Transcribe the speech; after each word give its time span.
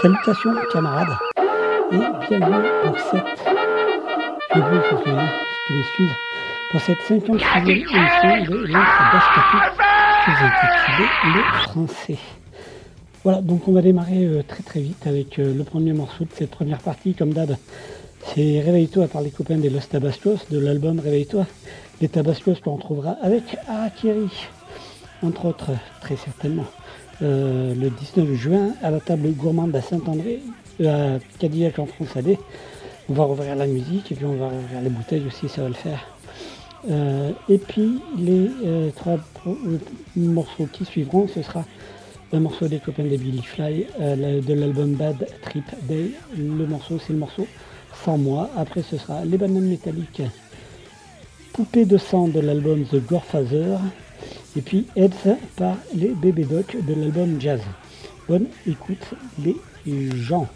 Salutations 0.00 0.54
camarades 0.72 1.16
et 1.92 1.96
bienvenue 2.28 2.68
pour 2.84 2.98
cette. 2.98 3.24
Je 4.54 4.60
vous. 4.60 6.08
Pour 6.70 6.80
cette 6.80 6.98
56e 6.98 7.68
émission 7.68 8.44
de 8.50 8.66
l'Entre 8.66 9.02
intitulée 10.28 11.08
Le 11.24 11.42
français. 11.62 12.18
Voilà, 13.24 13.40
donc 13.40 13.68
on 13.68 13.72
va 13.72 13.82
démarrer 13.82 14.24
euh, 14.24 14.42
très 14.42 14.62
très 14.62 14.80
vite 14.80 15.06
avec 15.06 15.38
euh, 15.38 15.54
le 15.54 15.64
premier 15.64 15.92
morceau 15.92 16.24
de 16.24 16.30
cette 16.32 16.50
première 16.50 16.80
partie, 16.80 17.14
comme 17.14 17.32
d'hab. 17.32 17.56
C'est 18.34 18.60
Réveille-toi 18.60 19.08
par 19.08 19.22
les 19.22 19.30
copains 19.30 19.58
des 19.58 19.70
Los 19.70 19.86
Tabascos, 19.90 20.46
de 20.50 20.58
l'album 20.58 21.00
Réveille-toi. 21.00 21.46
Les 22.00 22.08
Tabascos 22.08 22.54
qu'on 22.62 22.76
retrouvera 22.76 23.16
avec 23.22 23.42
Arakiri, 23.68 24.30
entre 25.22 25.46
autres, 25.46 25.70
très 26.00 26.16
certainement. 26.16 26.66
Euh, 27.20 27.74
le 27.74 27.90
19 27.90 28.34
juin 28.34 28.70
à 28.82 28.90
la 28.90 29.00
table 29.00 29.30
gourmande 29.32 29.76
à 29.76 29.82
Saint-André, 29.82 30.40
à 30.84 31.18
Cadillac 31.38 31.78
en 31.78 31.86
France 31.86 32.16
AD. 32.16 32.36
On 33.08 33.12
va 33.12 33.24
rouvrir 33.24 33.54
la 33.54 33.66
musique 33.66 34.10
et 34.10 34.14
puis 34.14 34.24
on 34.24 34.34
va 34.34 34.46
rouvrir 34.46 34.80
les 34.82 34.88
bouteilles 34.88 35.26
aussi, 35.26 35.48
ça 35.48 35.62
va 35.62 35.68
le 35.68 35.74
faire. 35.74 36.06
et 37.48 37.58
puis 37.58 38.00
les 38.18 38.48
trois 38.96 39.18
morceaux 40.16 40.66
qui 40.72 40.84
suivront, 40.84 41.28
ce 41.28 41.42
sera 41.42 41.64
un 42.34 42.40
morceau 42.40 42.66
des 42.66 42.78
copains 42.78 43.04
de 43.04 43.16
Billy 43.16 43.42
Fly, 43.42 43.86
euh, 44.00 44.40
de 44.40 44.54
l'album 44.54 44.94
Bad 44.94 45.26
Trip 45.42 45.64
Day. 45.82 46.12
Le 46.36 46.66
morceau, 46.66 46.98
c'est 46.98 47.12
le 47.12 47.18
morceau 47.18 47.46
Sans 48.04 48.16
moi. 48.16 48.48
Après, 48.56 48.82
ce 48.82 48.96
sera 48.96 49.24
Les 49.24 49.36
Bananes 49.36 49.68
Métalliques, 49.68 50.22
Poupée 51.52 51.84
de 51.84 51.98
sang 51.98 52.28
de 52.28 52.40
l'album 52.40 52.84
The 52.86 53.06
Gorefather. 53.06 53.76
Et 54.56 54.60
puis 54.60 54.86
Heads 54.96 55.38
par 55.56 55.76
les 55.94 56.08
Bébé 56.08 56.44
Doc 56.44 56.76
de 56.86 56.94
l'album 56.94 57.40
Jazz. 57.40 57.60
Bonne 58.28 58.46
écoute, 58.66 59.14
les 59.42 59.56
gens. 60.16 60.48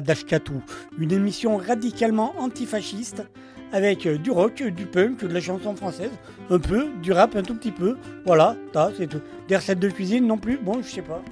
d'Ashkatou, 0.00 0.62
une 0.98 1.12
émission 1.12 1.56
radicalement 1.56 2.34
antifasciste 2.38 3.22
avec 3.72 4.06
euh, 4.06 4.18
du 4.18 4.30
rock, 4.30 4.62
du 4.62 4.86
punk, 4.86 5.24
de 5.24 5.32
la 5.32 5.40
chanson 5.40 5.74
française, 5.76 6.10
un 6.50 6.58
peu, 6.58 6.88
du 7.02 7.12
rap 7.12 7.36
un 7.36 7.42
tout 7.42 7.54
petit 7.54 7.72
peu. 7.72 7.96
Voilà, 8.24 8.56
c'est 8.96 9.06
tout. 9.06 9.20
Des 9.48 9.56
recettes 9.56 9.78
de 9.78 9.88
cuisine 9.88 10.26
non 10.26 10.38
plus, 10.38 10.56
bon, 10.56 10.82
je 10.82 10.88
sais 10.88 11.02
pas. 11.02 11.22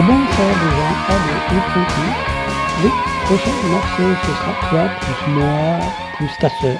Bon 0.00 0.06
ça 0.06 0.46
déjà, 0.62 0.88
on 1.10 1.60
continue. 1.74 2.14
Le 2.82 2.88
prochain 3.26 3.56
morceau 3.68 4.08
ce 4.22 4.30
sera 4.32 4.52
toi, 4.70 4.84
plus 4.98 5.32
moi, 5.34 5.78
plus 6.16 6.30
ta 6.40 6.48
sœur, 6.48 6.78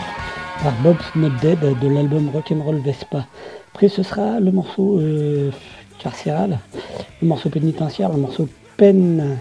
par 0.62 0.72
Bob's 0.82 1.04
Not 1.14 1.36
Dead 1.42 1.58
de 1.60 1.88
l'album 1.88 2.30
Rock'n'Roll 2.32 2.78
Vespa. 2.78 3.26
Après 3.74 3.88
ce 3.88 4.02
sera 4.02 4.40
le 4.40 4.50
morceau 4.50 5.00
euh, 5.00 5.50
carcéral, 5.98 6.60
le 7.20 7.28
morceau 7.28 7.50
pénitentiaire, 7.50 8.10
le 8.10 8.16
morceau 8.16 8.48
peine, 8.78 9.36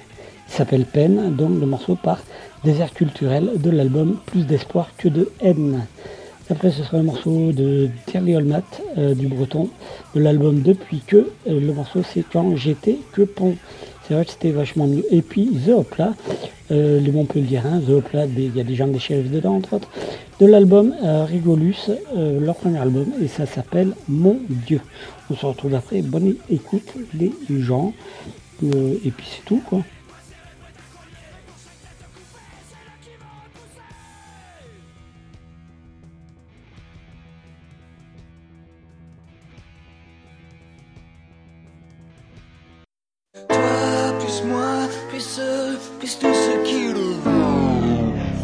il 0.50 0.54
s'appelle 0.54 0.84
Peine, 0.84 1.34
donc 1.34 1.58
le 1.58 1.66
morceau 1.66 1.96
par 1.96 2.20
Désert 2.66 2.94
culturel 2.94 3.52
de 3.56 3.70
l'album 3.70 4.18
Plus 4.26 4.46
d'espoir 4.46 4.90
que 4.98 5.08
de 5.08 5.32
haine. 5.40 5.86
Après, 6.52 6.72
ce 6.72 6.84
sera 6.84 6.98
le 6.98 7.04
morceau 7.04 7.52
de 7.52 7.90
Terry 8.08 8.36
Olmat 8.36 8.64
euh, 8.98 9.14
du 9.14 9.28
Breton 9.28 9.70
de 10.16 10.20
l'album 10.20 10.62
Depuis 10.62 11.02
que. 11.06 11.18
Euh, 11.48 11.60
le 11.60 11.74
morceau, 11.74 12.02
c'est 12.04 12.24
quand 12.24 12.56
j'étais 12.56 12.98
que 13.12 13.22
pont. 13.22 13.56
C'est 14.08 14.16
vrai 14.16 14.26
que 14.26 14.32
c'était 14.32 14.50
vachement 14.50 14.88
mieux. 14.88 15.06
Et 15.12 15.22
puis, 15.22 15.48
The 15.64 15.70
Hopla, 15.70 16.16
euh, 16.72 17.00
les 17.00 17.12
Montpelliérains, 17.12 17.80
The 17.82 17.90
Hopla, 17.90 18.26
il 18.26 18.56
y 18.56 18.60
a 18.60 18.64
des 18.64 18.74
gens 18.74 18.88
des 18.88 18.98
shérifs 18.98 19.30
dedans, 19.30 19.58
entre 19.58 19.74
autres, 19.74 19.90
de 20.40 20.48
l'album 20.48 20.96
euh, 21.04 21.26
Rigolus, 21.26 21.92
euh, 22.18 22.40
leur 22.40 22.56
premier 22.56 22.80
album, 22.80 23.06
et 23.22 23.28
ça 23.28 23.46
s'appelle 23.46 23.94
Mon 24.08 24.40
Dieu. 24.50 24.82
On 25.30 25.36
se 25.36 25.46
retrouve 25.46 25.76
après. 25.76 26.02
Bonne 26.02 26.34
écoute, 26.50 26.96
les 27.14 27.32
gens. 27.60 27.94
Et 28.64 29.12
puis, 29.12 29.28
c'est 29.30 29.46
tout, 29.46 29.62
quoi. 29.70 29.84
Moi, 44.46 44.88
plus 45.10 45.40
eux, 45.40 45.78
qui 46.66 46.88
le 46.88 47.16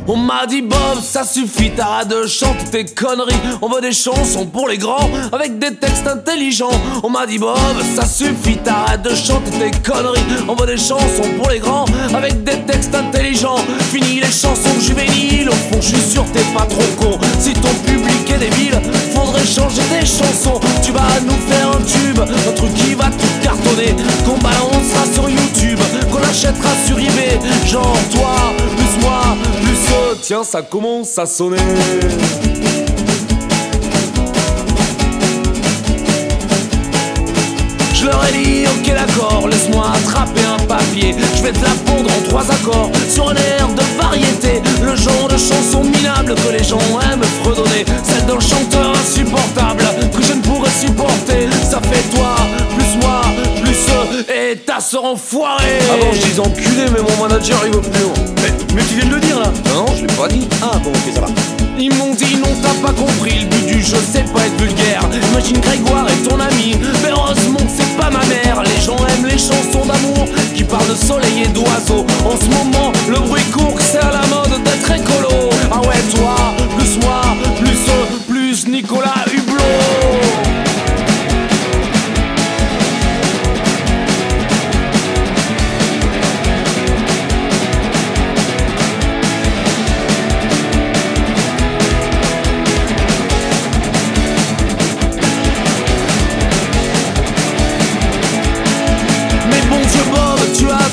On 0.07 0.17
m'a 0.17 0.45
dit 0.45 0.61
Bob, 0.61 1.01
ça 1.01 1.23
suffit, 1.23 1.71
t'arrêtes 1.71 2.09
de 2.09 2.27
chanter 2.27 2.65
tes 2.71 2.85
conneries. 2.85 3.33
On 3.61 3.69
veut 3.69 3.81
des 3.81 3.91
chansons 3.91 4.45
pour 4.45 4.67
les 4.67 4.77
grands, 4.77 5.09
avec 5.31 5.57
des 5.59 5.73
textes 5.75 6.07
intelligents. 6.07 6.79
On 7.03 7.09
m'a 7.09 7.25
dit 7.25 7.39
Bob, 7.39 7.57
ça 7.95 8.05
suffit, 8.05 8.57
t'arrêtes 8.57 9.01
de 9.03 9.15
chanter 9.15 9.51
tes 9.51 9.71
conneries. 9.81 10.25
On 10.47 10.55
veut 10.55 10.67
des 10.67 10.77
chansons 10.77 11.29
pour 11.37 11.49
les 11.49 11.59
grands, 11.59 11.85
avec 12.13 12.43
des 12.43 12.59
textes 12.61 12.93
intelligents. 12.93 13.57
Fini 13.91 14.19
les 14.19 14.31
chansons 14.31 14.79
juvéniles, 14.79 15.49
au 15.49 15.53
fond, 15.53 15.81
je 15.81 15.95
suis 15.95 16.11
sûr 16.11 16.25
t'es 16.33 16.43
pas 16.53 16.65
trop 16.65 16.83
con. 16.99 17.17
Si 17.39 17.53
ton 17.53 17.73
public 17.85 18.29
est 18.29 18.39
débile, 18.39 18.79
faudrait 19.13 19.45
changer 19.45 19.81
tes 19.89 20.05
chansons. 20.05 20.59
Tu 20.83 20.91
vas 20.91 21.19
nous 21.23 21.39
faire 21.47 21.69
un 21.69 21.81
tube, 21.81 22.19
un 22.19 22.51
truc 22.53 22.73
qui 22.73 22.93
va 22.95 23.05
tout 23.05 23.43
cartonner. 23.43 23.95
Qu'on 24.25 24.37
balancera 24.37 25.05
sur 25.13 25.29
YouTube, 25.29 25.44
qu'on 26.11 26.21
achètera 26.21 26.69
sur 26.85 26.97
eBay. 26.97 27.39
Genre 27.65 27.97
toi, 28.11 28.35
plus 28.75 29.01
moi, 29.01 29.21
plus 29.61 29.71
eux. 29.71 30.17
Tiens, 30.21 30.43
ça 30.43 30.61
commence 30.61 31.17
à 31.17 31.25
sonner. 31.25 31.57
Je 37.93 38.05
leur 38.05 38.23
ai 38.27 38.31
dit, 38.31 38.65
ok 38.67 38.93
d'accord, 38.93 39.47
laisse-moi 39.47 39.85
attraper 39.95 40.41
un 40.41 40.63
papier. 40.65 41.15
Je 41.37 41.41
vais 41.41 41.51
te 41.51 41.63
la 41.63 41.71
pondre 41.85 42.09
en 42.11 42.29
trois 42.29 42.51
accords 42.51 42.91
sur 43.09 43.29
un 43.29 43.35
air 43.35 43.67
de 43.69 44.01
variété. 44.01 44.61
Le 44.83 44.95
genre 44.95 45.27
de 45.27 45.37
chanson 45.37 45.83
minable 45.83 46.35
que 46.35 46.51
les 46.55 46.63
gens 46.63 46.79
aiment 47.11 47.23
fredonner. 47.43 47.85
Celle 48.03 48.25
d'un 48.25 48.39
chanteur 48.39 48.93
insupportable 48.95 49.83
que 50.15 50.21
je 50.21 50.33
ne 50.33 50.41
pourrais 50.41 50.69
supporter. 50.69 51.49
Ça 51.63 51.79
fait 51.81 52.15
toi, 52.15 52.35
plus 52.77 52.99
moi, 53.01 53.21
et 54.29 54.57
ta 54.57 54.79
sœur 54.79 55.05
enfoirée. 55.05 55.79
Avant 55.93 56.11
je 56.13 56.21
disais 56.21 56.39
enculé, 56.39 56.85
mais 56.91 57.01
mon 57.01 57.27
manager 57.27 57.59
il 57.65 57.73
veut 57.73 57.81
plus. 57.81 57.91
Mais, 58.37 58.53
mais 58.75 58.81
tu 58.83 58.95
viens 58.95 59.09
de 59.09 59.15
le 59.15 59.19
dire 59.19 59.39
là. 59.39 59.51
Non, 59.73 59.85
je 59.95 60.01
l'ai 60.01 60.13
pas 60.13 60.27
dit. 60.27 60.47
Ah 60.61 60.77
bon, 60.83 60.89
ok, 60.89 61.13
ça 61.13 61.21
va. 61.21 61.27
Ils 61.77 61.93
m'ont 61.95 62.13
dit 62.13 62.37
non 62.37 62.49
t'as 62.61 62.87
pas 62.87 62.93
compris. 62.93 63.39
Le 63.41 63.45
but 63.47 63.65
du 63.65 63.83
jeu 63.83 63.97
c'est 64.11 64.31
pas 64.31 64.45
être 64.45 64.57
vulgaire. 64.61 65.01
Imagine 65.31 65.59
Grégoire 65.59 66.07
est 66.07 66.27
ton 66.27 66.39
ami. 66.39 66.75
Mais 67.03 67.09
heureusement 67.09 67.59
que 67.59 67.71
c'est 67.75 67.97
pas 67.97 68.09
ma 68.09 68.23
mère. 68.25 68.63
Les 68.63 68.81
gens 68.81 68.97
aiment 68.97 69.25
les 69.25 69.37
chansons 69.37 69.85
d'amour 69.85 70.27
Qui 70.55 70.63
parlent 70.63 70.87
de 70.87 70.95
soleil 70.95 71.43
et 71.43 71.47
d'oiseaux. 71.47 72.05
En 72.25 72.37
ce 72.39 72.45
moment 72.45 72.91
le 73.09 73.19
bruit 73.19 73.43
court 73.53 73.75
que 73.75 73.81
c'est 73.81 73.99
à 73.99 74.11
la 74.11 74.25
mode 74.27 74.63
d'être 74.63 74.91
écolo. 74.91 75.49
Ah 75.71 75.81
ouais 75.81 76.01
toi, 76.15 76.35
plus 76.77 76.97
moi, 77.03 77.21
plus 77.57 77.69
eux, 77.69 78.19
plus 78.27 78.67
Nicolas 78.67 79.25
Hublot 79.33 80.44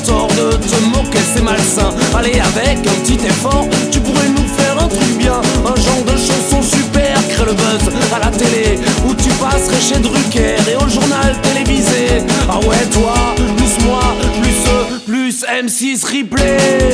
tort 0.04 0.28
de 0.28 0.56
te 0.56 0.80
moquer, 0.84 1.18
c'est 1.34 1.42
malsain. 1.42 1.90
Allez, 2.16 2.40
avec 2.40 2.78
un 2.78 2.94
petit 3.02 3.26
effort, 3.26 3.66
tu 3.90 4.00
pourrais 4.00 4.28
nous 4.28 4.46
faire 4.56 4.76
un 4.82 4.88
truc 4.88 5.18
bien. 5.18 5.40
Un 5.64 5.76
genre 5.80 6.04
de 6.04 6.16
chanson 6.16 6.62
super, 6.62 7.14
crée 7.28 7.44
le 7.46 7.52
buzz 7.52 7.92
à 8.14 8.18
la 8.18 8.30
télé. 8.30 8.78
Où 9.06 9.14
tu 9.14 9.30
passerais 9.30 9.80
chez 9.80 9.98
Drucker 10.00 10.56
et 10.70 10.76
au 10.76 10.88
journal 10.88 11.36
télévisé. 11.42 12.22
Ah 12.48 12.58
ouais, 12.60 12.84
toi, 12.92 13.14
plus 13.56 13.84
moi, 13.84 14.02
plus 14.40 14.50
eux, 14.50 15.00
plus 15.06 15.44
M6 15.44 16.04
replay. 16.04 16.92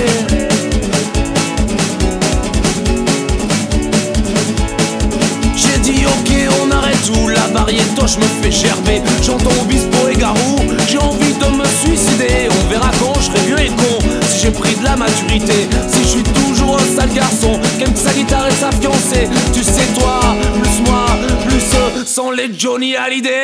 Ok 6.06 6.30
on 6.62 6.70
arrête 6.70 7.02
tout. 7.06 7.28
La 7.28 7.46
variété 7.58 7.88
je 8.08 8.18
me 8.18 8.42
fais 8.42 8.50
gerber. 8.50 9.02
J'entends 9.22 9.50
Obispo 9.62 10.08
et 10.10 10.16
Garou. 10.16 10.56
J'ai 10.88 10.98
envie 10.98 11.34
de 11.34 11.56
me 11.56 11.64
suicider. 11.84 12.48
On 12.50 12.68
verra 12.70 12.90
quand 12.98 13.12
je 13.20 13.26
serai 13.26 13.40
vieux 13.46 13.60
et 13.60 13.68
con. 13.68 13.98
Si 14.28 14.42
j'ai 14.42 14.50
pris 14.50 14.74
de 14.76 14.84
la 14.84 14.96
maturité. 14.96 15.68
Si 15.88 16.02
je 16.02 16.08
suis 16.08 16.22
toujours 16.22 16.76
un 16.76 16.96
sale 16.96 17.12
garçon. 17.12 17.58
Qu'aime 17.78 17.94
sa 17.94 18.12
guitare 18.12 18.48
et 18.48 18.52
sa 18.52 18.70
fiancée. 18.72 19.28
Tu 19.52 19.62
sais 19.62 19.86
toi, 19.98 20.20
plus 20.54 20.90
moi, 20.90 21.06
plus 21.46 21.58
eux. 21.58 22.04
Sans 22.06 22.30
les 22.30 22.50
Johnny 22.56 22.96
Hallyday 22.96 23.42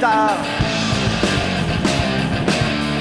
tard. 0.00 0.38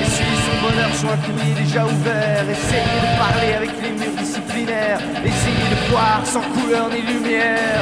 Et 0.01 0.05
si 0.05 0.23
son 0.45 0.55
bonheur 0.65 0.91
sur 0.95 1.09
un 1.11 1.17
fumier 1.17 1.53
déjà 1.63 1.85
ouvert, 1.85 2.45
essayez 2.49 2.99
de 3.05 3.11
parler 3.19 3.53
avec 3.53 3.71
les 3.81 3.91
murs 3.91 4.17
disciplinaires, 4.17 4.99
essayez 5.23 5.67
de 5.73 5.79
voir 5.89 6.21
sans 6.25 6.45
couleur 6.55 6.89
ni 6.89 7.01
lumière. 7.01 7.81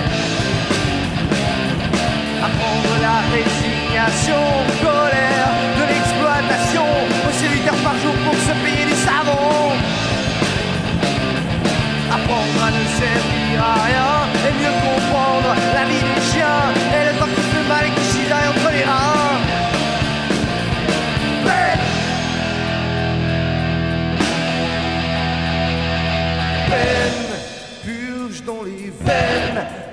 Apprendre 2.48 2.94
la 3.02 3.18
résignation, 3.36 4.44
colère, 4.82 5.52
de 5.80 5.84
l'exploitation, 5.92 6.88
aussi 7.28 7.46
8 7.48 7.70
heures 7.70 7.84
par 7.84 7.98
jour 8.04 8.16
pour 8.26 8.38
se 8.48 8.54
payer 8.64 8.86
du 8.86 8.98
savon. 9.08 9.72
Apprendre 12.16 12.62
à 12.68 12.72
ne 12.72 12.84
servir 13.02 13.56
à 13.60 13.74
rien 13.88 14.16
et 14.48 14.54
mieux 14.62 14.76
comprendre 14.88 15.52
la 15.74 15.84
vie 15.90 16.04
des 16.04 16.22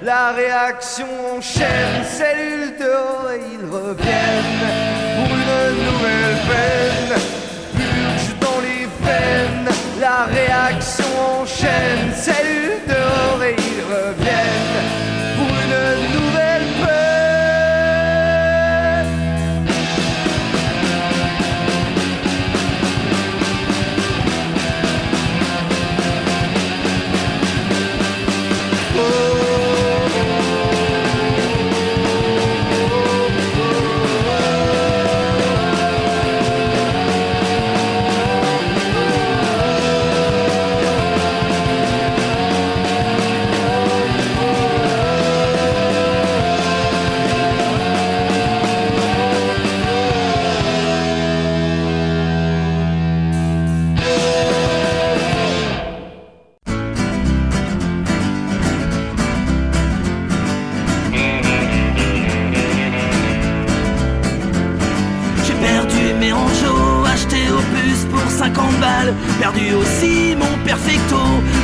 La 0.05 0.33
réaction 0.33 1.07
enchaîne, 1.37 2.03
cellules 2.05 2.77
dehors 2.77 3.31
et 3.31 3.41
ils 3.53 3.67
reviennent 3.71 4.67
pour 5.15 5.29
une 5.37 5.85
nouvelle 5.85 6.39
peine. 6.49 7.21
Purge 7.77 8.35
dans 8.41 8.61
les 8.63 8.87
veines, 9.07 9.69
la 10.01 10.25
réaction 10.25 11.05
enchaîne, 11.41 12.13
cellules 12.17 12.81
dehors 12.89 13.45
et 13.45 13.55
ils 13.57 13.85
reviennent. 13.95 14.92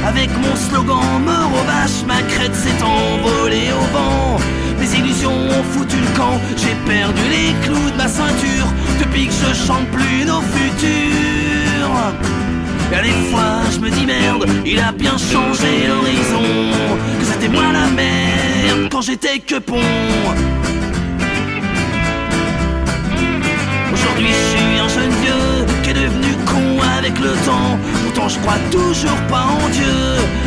Avec 0.06 0.30
mon 0.38 0.56
slogan 0.56 1.22
mort 1.24 1.50
aux 1.52 1.66
vaches, 1.66 2.04
ma 2.06 2.20
crête 2.22 2.54
s'est 2.54 2.82
envolée 2.82 3.70
au 3.72 3.96
vent. 3.96 4.38
Mes 4.78 4.98
illusions 4.98 5.32
ont 5.32 5.62
foutu 5.72 5.96
le 5.96 6.16
camp, 6.16 6.40
j'ai 6.56 6.74
perdu 6.86 7.22
les 7.30 7.54
clous 7.64 7.90
de 7.90 7.96
ma 7.96 8.08
ceinture 8.08 8.66
depuis 8.98 9.26
que 9.26 9.32
je 9.32 9.66
chante 9.66 9.86
plus 9.88 10.24
nos 10.24 10.40
futurs. 10.40 11.92
Et 12.92 13.02
des 13.02 13.30
fois 13.30 13.60
je 13.72 13.78
me 13.78 13.90
dis 13.90 14.06
merde, 14.06 14.46
il 14.64 14.78
a 14.80 14.92
bien 14.92 15.16
changé 15.18 15.86
l'horizon, 15.86 16.72
que 17.20 17.24
c'était 17.24 17.48
moi 17.48 17.64
la 17.72 17.86
merde 17.88 18.88
quand 18.90 19.02
j'étais 19.02 19.38
que 19.38 19.58
pont. 19.58 20.57
Le 27.18 27.32
temps. 27.46 27.78
Pourtant 28.04 28.28
je 28.28 28.38
crois 28.40 28.58
toujours 28.70 29.20
pas 29.28 29.44
en 29.44 29.68
Dieu. 29.70 29.98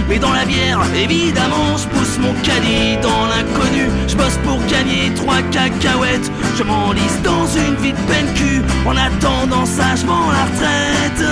Mais 0.07 0.19
dans 0.19 0.33
la 0.33 0.45
bière, 0.45 0.81
évidemment, 0.95 1.77
je 1.77 1.87
pousse 1.87 2.17
mon 2.19 2.33
caddie 2.43 2.97
dans 3.01 3.25
l'inconnu. 3.27 3.89
Je 4.07 4.15
bosse 4.15 4.37
pour 4.43 4.59
gagner 4.65 5.11
trois 5.15 5.41
cacahuètes. 5.51 6.29
Je 6.57 6.63
m'enlise 6.63 7.21
dans 7.23 7.47
une 7.47 7.75
vie 7.75 7.93
de 7.93 8.03
peine 8.09 8.33
cul 8.35 8.61
en 8.85 8.95
attendant 8.97 9.65
sagement 9.65 10.25
la 10.31 10.43
retraite. 10.45 11.23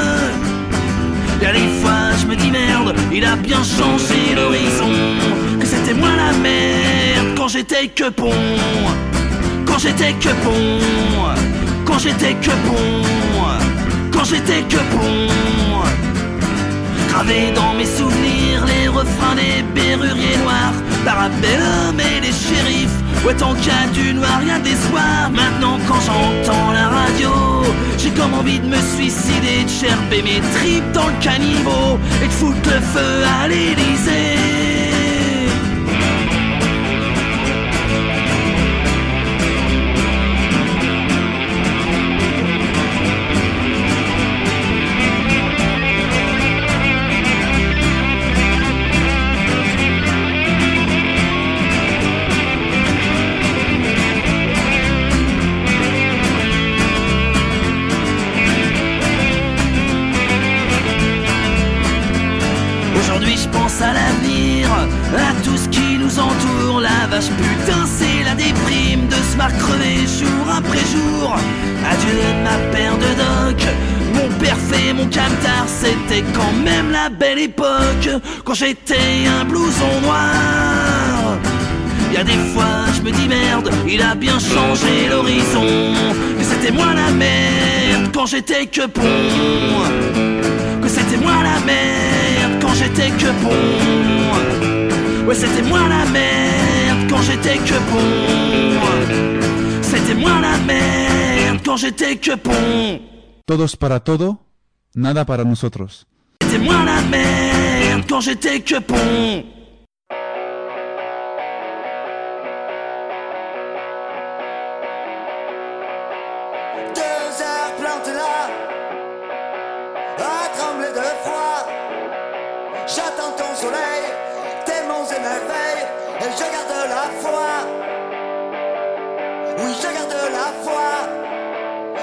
Y'a 1.41 1.53
des 1.53 1.69
fois 1.81 2.11
je 2.19 2.25
me 2.27 2.35
dis 2.35 2.51
merde, 2.51 2.95
il 3.11 3.23
a 3.25 3.35
bien 3.35 3.63
changé 3.63 4.35
l'horizon. 4.35 4.91
Que 5.59 5.65
c'était 5.65 5.93
moi 5.93 6.09
la 6.15 6.37
merde 6.37 7.27
quand 7.37 7.47
j'étais 7.47 7.87
que 7.87 8.09
pont. 8.09 8.31
Quand 9.65 9.77
j'étais 9.77 10.13
que 10.13 10.29
pont. 10.43 10.79
Quand 11.85 11.99
j'étais 11.99 12.33
que 12.33 12.51
pont. 12.67 13.38
Quand 14.19 14.25
j'étais 14.25 14.63
que 14.63 14.75
pont. 14.75 15.31
Gravé 17.07 17.53
dans 17.55 17.73
mes 17.73 17.85
souvenirs 17.85 18.65
les 18.65 18.89
refrains 18.89 19.35
des 19.35 19.63
berruriers 19.73 20.37
noirs. 20.43 20.73
Parabellum 21.05 21.97
et 21.97 22.19
les 22.19 22.33
shérifs. 22.33 22.99
Ouais, 23.25 23.31
y 23.31 23.69
a 23.69 23.87
du 23.93 24.13
noir, 24.13 24.41
y'a 24.45 24.59
des 24.59 24.75
soirs. 24.75 25.31
Maintenant, 25.31 25.79
quand 25.87 26.01
j'entends 26.01 26.71
la 26.73 26.89
radio, 26.89 27.29
j'ai 27.97 28.09
comme 28.09 28.33
envie 28.33 28.59
de 28.59 28.67
me 28.67 28.81
suicider, 28.93 29.63
de 29.63 29.69
gerber 29.69 30.21
mes 30.21 30.41
tripes 30.53 30.91
dans 30.91 31.07
le 31.07 31.23
caniveau 31.23 31.97
et 32.21 32.27
de 32.27 32.33
foutre 32.33 32.69
le 32.69 32.81
feu 32.81 33.23
à 33.41 33.47
l'Élysée. 33.47 34.78
Putain 67.27 67.85
c'est 67.85 68.23
la 68.23 68.35
déprime 68.35 69.07
de 69.07 69.15
se 69.15 69.35
voir 69.35 69.51
crever 69.57 70.07
jour 70.07 70.45
après 70.55 70.85
jour. 70.93 71.35
Adieu 71.91 72.19
ma 72.43 72.57
paire 72.71 72.97
de 72.97 73.11
doc, 73.23 73.61
mon 74.13 74.29
père 74.37 74.57
fait 74.69 74.93
mon 74.93 75.05
camtar. 75.05 75.65
C'était 75.67 76.23
quand 76.33 76.53
même 76.63 76.91
la 76.91 77.09
belle 77.09 77.39
époque, 77.39 78.09
quand 78.45 78.53
j'étais 78.53 79.27
un 79.39 79.45
blouson 79.45 80.01
noir. 80.03 81.37
Y 82.13 82.23
des 82.23 82.41
fois 82.53 82.85
je 82.95 83.01
me 83.01 83.11
dis 83.11 83.27
merde, 83.27 83.69
il 83.87 84.01
a 84.01 84.15
bien 84.15 84.39
changé 84.39 85.09
l'horizon. 85.09 85.93
Que 86.37 86.43
c'était 86.43 86.71
moi 86.71 86.93
la 86.95 87.11
merde 87.11 88.09
quand 88.13 88.25
j'étais 88.25 88.65
que 88.65 88.87
pont. 88.87 89.03
Que 90.81 90.87
c'était 90.87 91.17
moi 91.17 91.37
la 91.43 91.59
merde 91.65 92.61
quand 92.61 92.73
j'étais 92.73 93.09
que 93.11 93.31
pont. 93.43 95.27
Ouais 95.27 95.35
c'était 95.35 95.61
moi 95.61 95.81
la 95.81 96.09
merde 96.09 96.68
quand 97.19 97.25
j'étais 97.25 97.57
que 97.57 97.77
pont. 97.91 98.79
C'était 99.81 100.15
moi 100.15 100.39
la 100.41 100.57
merde 100.59 101.59
quand 101.65 101.77
j'étais 101.77 102.15
que 102.15 102.35
pont. 102.35 103.01
Todos 103.45 103.75
para 103.75 103.99
todo, 103.99 104.37
nada 104.95 105.25
para 105.25 105.43
nosotros. 105.43 106.05
C'était 106.41 106.59
moi 106.59 106.85
la 106.85 107.01
merde 107.01 108.03
quand 108.07 108.21
j'étais 108.21 108.61
que 108.61 108.79
pont. 108.79 109.43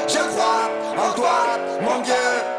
Je 0.09 0.18
crois 0.18 0.70
en 0.96 1.12
toi, 1.14 1.59
mon 1.80 2.00
Dieu. 2.02 2.56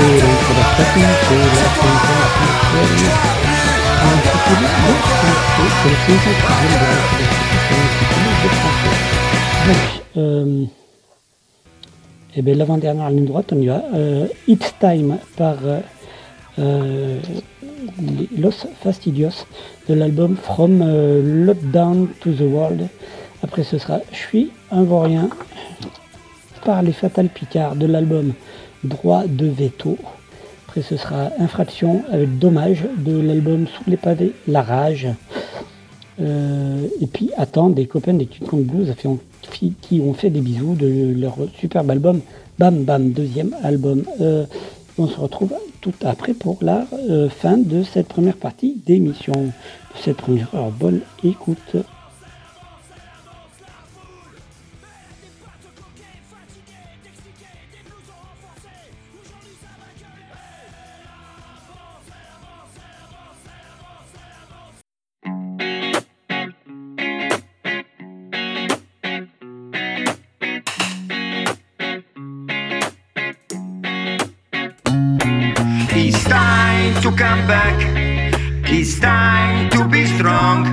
et 0.00 0.02
euh, 10.16 10.64
eh 12.36 12.42
bien 12.42 12.54
l'avant-dernière 12.54 13.10
ligne 13.10 13.26
droite, 13.26 13.52
on 13.52 13.60
y 13.60 13.66
va. 13.66 13.82
Euh, 13.94 14.26
It's 14.48 14.74
Time 14.80 15.18
par 15.36 15.56
euh, 16.58 17.18
Los 18.38 18.66
Fastidios 18.82 19.46
de 19.88 19.94
l'album 19.94 20.36
From 20.36 20.82
Lockdown 21.44 22.08
to 22.20 22.32
the 22.32 22.42
World. 22.42 22.88
Après 23.42 23.64
ce 23.64 23.76
sera 23.78 23.98
Je 24.12 24.16
suis 24.16 24.50
un 24.70 24.82
vaurien 24.84 25.28
par 26.64 26.82
les 26.82 26.92
Fatal 26.92 27.28
Picard 27.28 27.76
de 27.76 27.86
l'album 27.86 28.32
droit 28.84 29.24
de 29.26 29.46
veto. 29.46 29.96
Après, 30.66 30.82
ce 30.82 30.96
sera 30.96 31.30
Infraction 31.38 32.02
avec 32.10 32.38
Dommage 32.38 32.84
de 32.98 33.18
l'album 33.20 33.66
Sous 33.66 33.90
les 33.90 33.96
pavés, 33.96 34.32
La 34.46 34.62
Rage. 34.62 35.08
Euh, 36.20 36.86
et 37.00 37.06
puis 37.06 37.30
Attends 37.36 37.70
des 37.70 37.86
copains 37.86 38.14
des 38.14 38.26
King 38.26 38.64
Blues 38.64 38.94
qui 39.80 40.00
ont 40.00 40.14
fait 40.14 40.30
des 40.30 40.40
bisous 40.40 40.74
de 40.74 41.14
leur 41.16 41.36
superbe 41.58 41.90
album 41.90 42.20
Bam 42.58 42.84
Bam, 42.84 43.10
deuxième 43.10 43.54
album. 43.62 44.04
Euh, 44.20 44.44
on 44.98 45.08
se 45.08 45.18
retrouve 45.18 45.54
tout 45.80 45.94
après 46.04 46.34
pour 46.34 46.58
la 46.60 46.86
fin 47.30 47.56
de 47.56 47.82
cette 47.82 48.08
première 48.08 48.36
partie 48.36 48.76
d'émission. 48.86 49.50
Cette 49.96 50.18
première 50.18 50.54
heure, 50.54 50.70
bonne 50.70 51.00
écoute. 51.24 51.76
come 77.20 77.46
back. 77.46 77.76
It's 78.64 78.98
time 78.98 79.68
to 79.72 79.86
be 79.86 80.06
strong. 80.06 80.64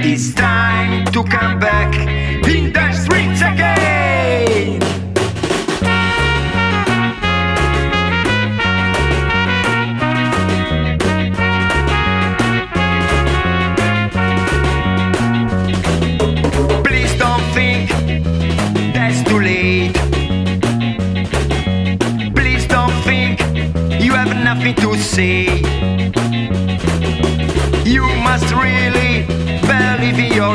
It's 0.00 0.34
time 0.34 1.04
to 1.12 1.22
come 1.22 1.60
back. 1.60 1.94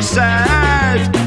sad 0.03 1.22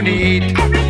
you 0.00 0.40
need. 0.40 0.89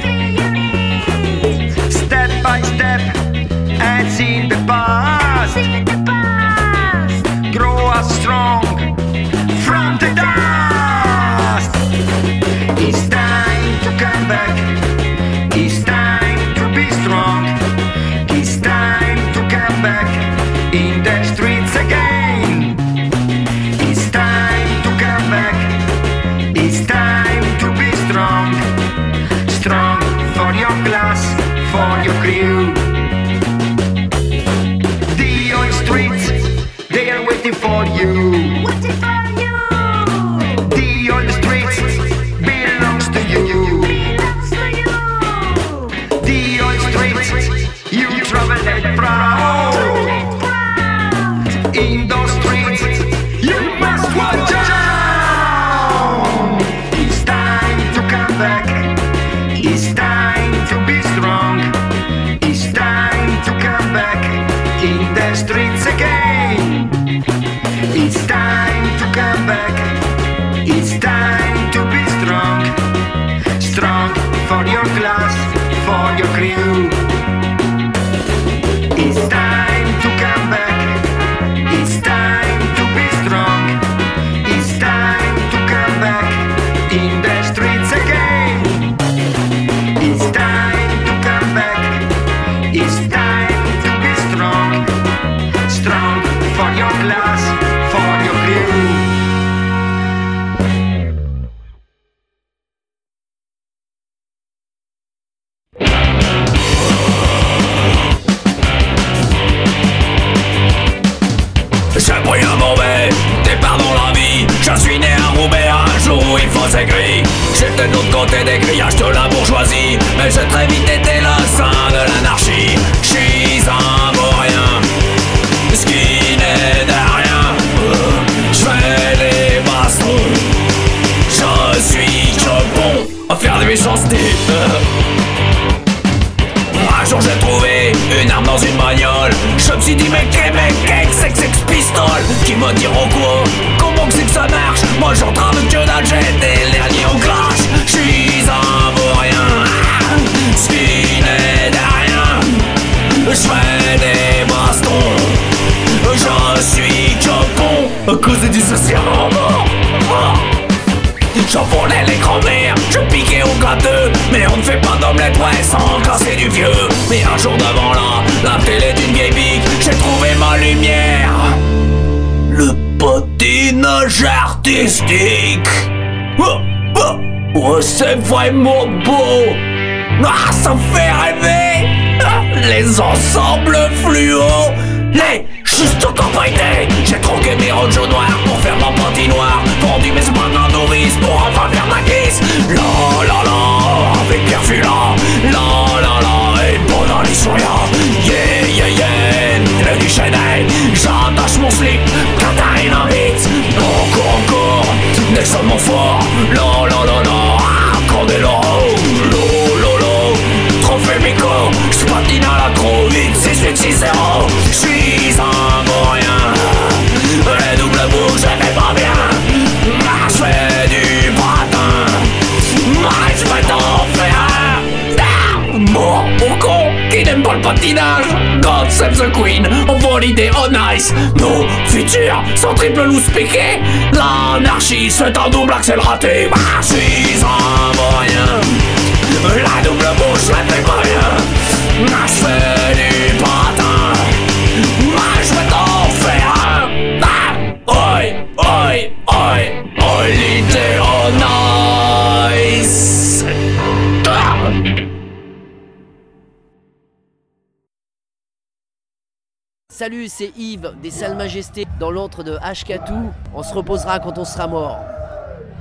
dans 262.00 262.10
l'antre 262.10 262.42
de 262.42 262.56
Hkatou. 262.56 263.30
On 263.54 263.62
se 263.62 263.74
reposera 263.74 264.18
quand 264.18 264.38
on 264.38 264.44
sera 264.44 264.66
mort. 264.66 264.98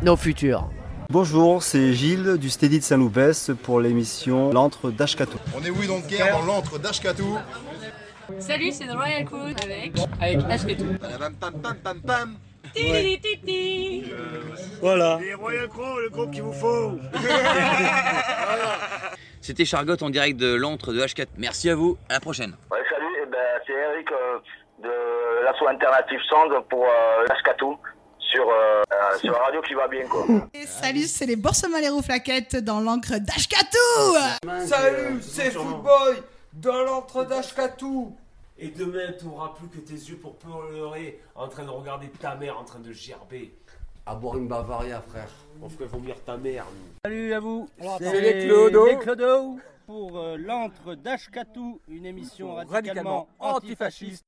Nos 0.04 0.18
futurs. 0.18 0.70
Bonjour, 1.10 1.64
c'est 1.64 1.94
Gilles 1.94 2.38
du 2.38 2.50
Steady 2.50 2.80
de 2.80 2.84
Saint-Loubès 2.84 3.52
pour 3.64 3.80
l'émission 3.80 4.52
L'antre 4.52 4.92
d'Ashkatou. 4.92 5.40
On 5.58 5.64
est 5.64 5.72
oui 5.72 5.88
donc 5.88 6.06
guerre 6.08 6.38
dans 6.38 6.46
l'antre 6.46 6.78
d'Ashkatou. 6.78 7.38
Salut, 8.38 8.72
c'est 8.72 8.86
The 8.86 8.96
Royal 8.96 9.26
Crew 9.26 9.56
avec 9.64 9.94
avec 10.22 10.40
Ashkatou. 10.52 10.86
Voilà. 14.82 15.20
Les 15.22 15.34
Royal 15.34 15.68
Crew, 15.70 16.00
le 16.04 16.10
groupe 16.10 16.32
qu'il 16.32 16.44
vous 16.44 16.54
faut. 16.54 17.00
C'était 19.42 19.66
Chargotte 19.66 20.04
en 20.04 20.10
direct 20.10 20.38
de 20.38 20.54
l'antre 20.54 20.94
de 20.94 21.00
H4. 21.00 21.28
Merci 21.38 21.70
à 21.70 21.76
vous, 21.76 21.98
à 22.10 22.14
la 22.14 22.20
prochaine. 22.20 22.56
Ouais, 22.70 22.80
salut, 22.90 23.24
et 23.24 23.26
ben, 23.26 23.38
c'est 23.66 23.74
Eric. 23.74 24.12
Euh, 24.12 24.38
l'assaut 25.50 25.68
alternatif 25.68 26.22
Sand 26.30 26.52
pour 26.70 26.86
euh, 26.86 27.26
sur, 28.20 28.48
euh, 28.48 28.84
euh, 28.94 29.18
sur 29.18 29.32
la 29.32 29.40
radio 29.40 29.62
qui 29.62 29.74
va 29.74 29.88
bien. 29.88 30.06
Quoi. 30.08 30.26
Et 30.54 30.66
salut, 30.66 31.06
c'est 31.06 31.26
les 31.26 31.36
Boursemalero 31.36 32.02
Flaquettes 32.02 32.58
dans 32.58 32.80
l'encre 32.80 33.18
d'Ashkatou 33.18 34.68
Salut, 34.68 35.20
c'est 35.22 35.52
Footboy 35.52 36.22
dans 36.54 36.84
l'encre 36.84 37.26
d'Ashkatou 37.26 38.16
Et 38.60 38.68
demain, 38.68 39.14
tu 39.18 39.26
n'auras 39.26 39.54
plus 39.58 39.68
que 39.68 39.80
tes 39.80 39.94
yeux 39.94 40.18
pour 40.18 40.36
pleurer 40.38 41.20
en 41.36 41.48
train 41.48 41.64
de 41.64 41.70
regarder 41.72 42.10
ta 42.10 42.36
mère 42.36 42.60
en 42.60 42.64
train 42.64 42.80
de 42.80 42.92
gerber. 42.92 43.52
À 44.06 44.16
boire 44.16 44.38
une 44.38 44.48
Bavaria, 44.48 45.02
frère. 45.02 45.30
On 45.62 45.70
ferait 45.70 45.86
vomir 45.86 46.16
ta 46.26 46.38
mère, 46.38 46.66
nous. 46.66 46.94
Salut 47.06 47.34
à 47.34 47.40
vous. 47.40 47.70
C'est 48.00 48.22
les 48.22 48.48
Clodo. 48.48 48.86
Les 48.86 49.60
pour 49.86 50.20
euh, 50.20 50.38
l'antre 50.38 50.94
d'Ashkatou, 50.94 51.82
une 51.88 52.06
émission 52.06 52.54
radicalement 52.54 53.28
antifasciste 53.40 54.24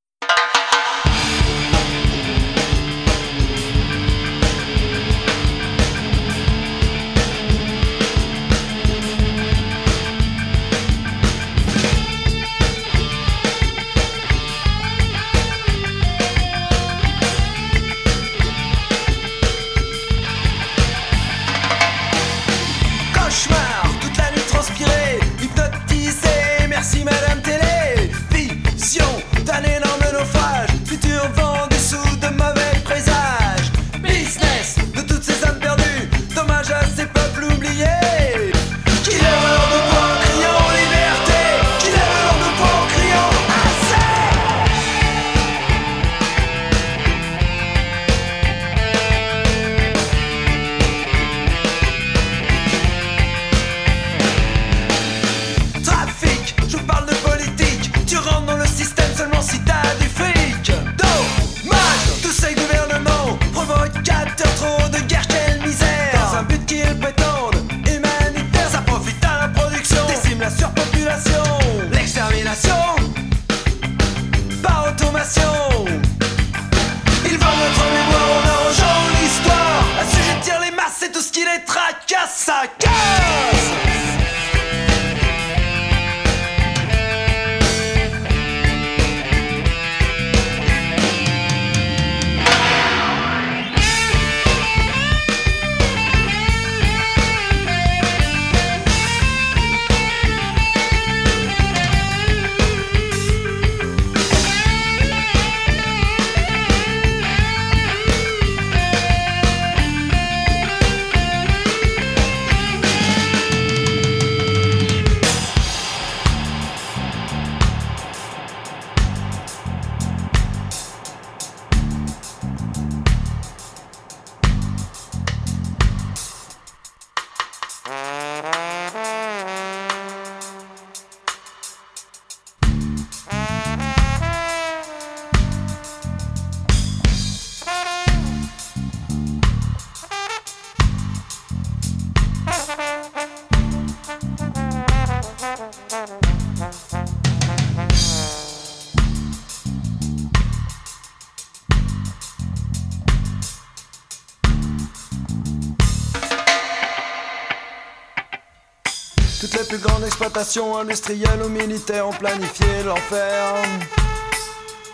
Exploitation 160.41 160.79
industrielle 160.79 161.43
ou 161.45 161.49
militaire 161.49 162.07
ont 162.07 162.13
planifié 162.13 162.81
l'enfer. 162.83 163.53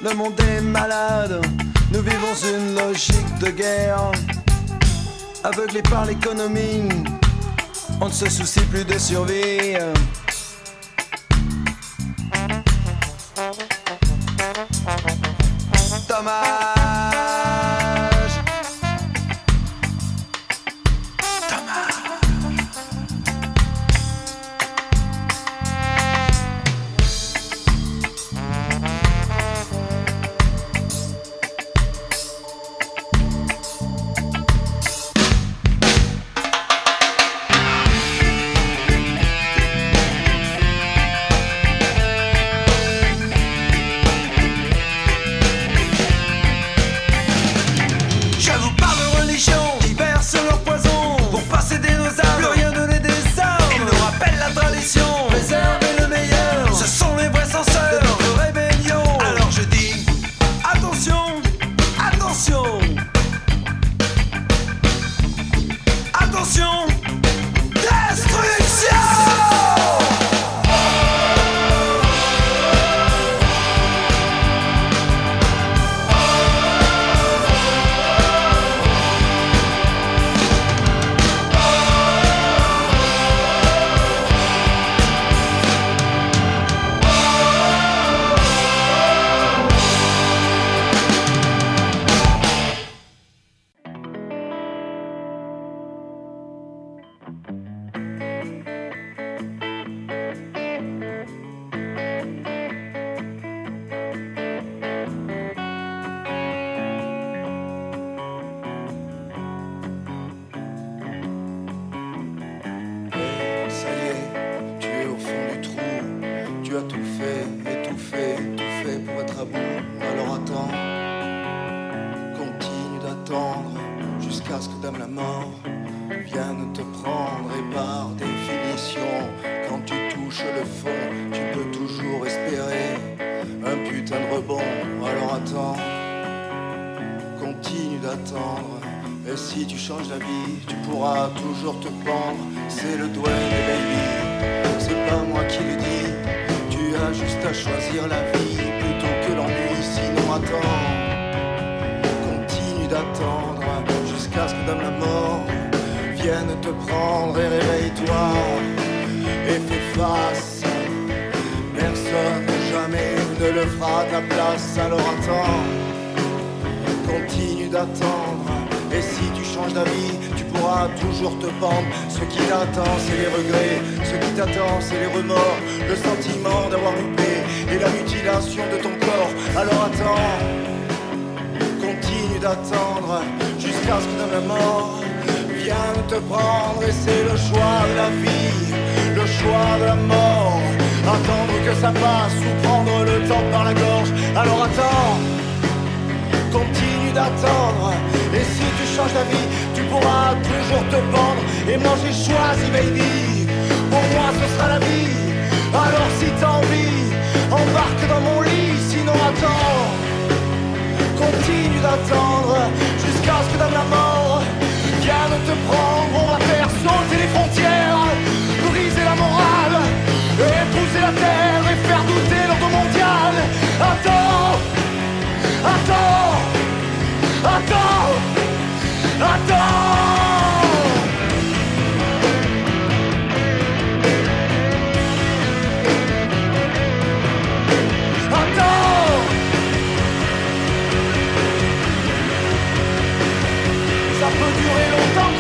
Le 0.02 0.14
monde 0.14 0.38
est 0.42 0.60
malade, 0.60 1.40
nous 1.94 2.02
vivons 2.02 2.36
une 2.44 2.76
logique 2.76 3.40
de 3.40 3.52
guerre. 3.52 4.12
Aveuglés 5.46 5.84
par 5.84 6.06
l'économie, 6.06 6.90
on 8.02 8.08
ne 8.08 8.12
se 8.12 8.30
soucie 8.30 8.66
plus 8.66 8.84
de 8.84 8.98
survie. 8.98 9.78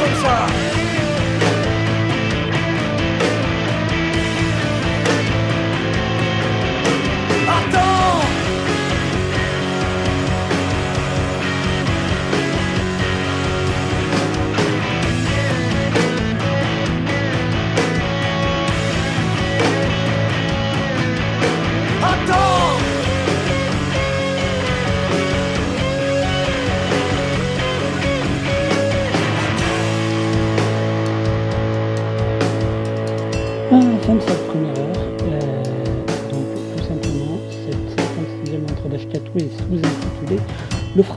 Rosa. 0.09 0.86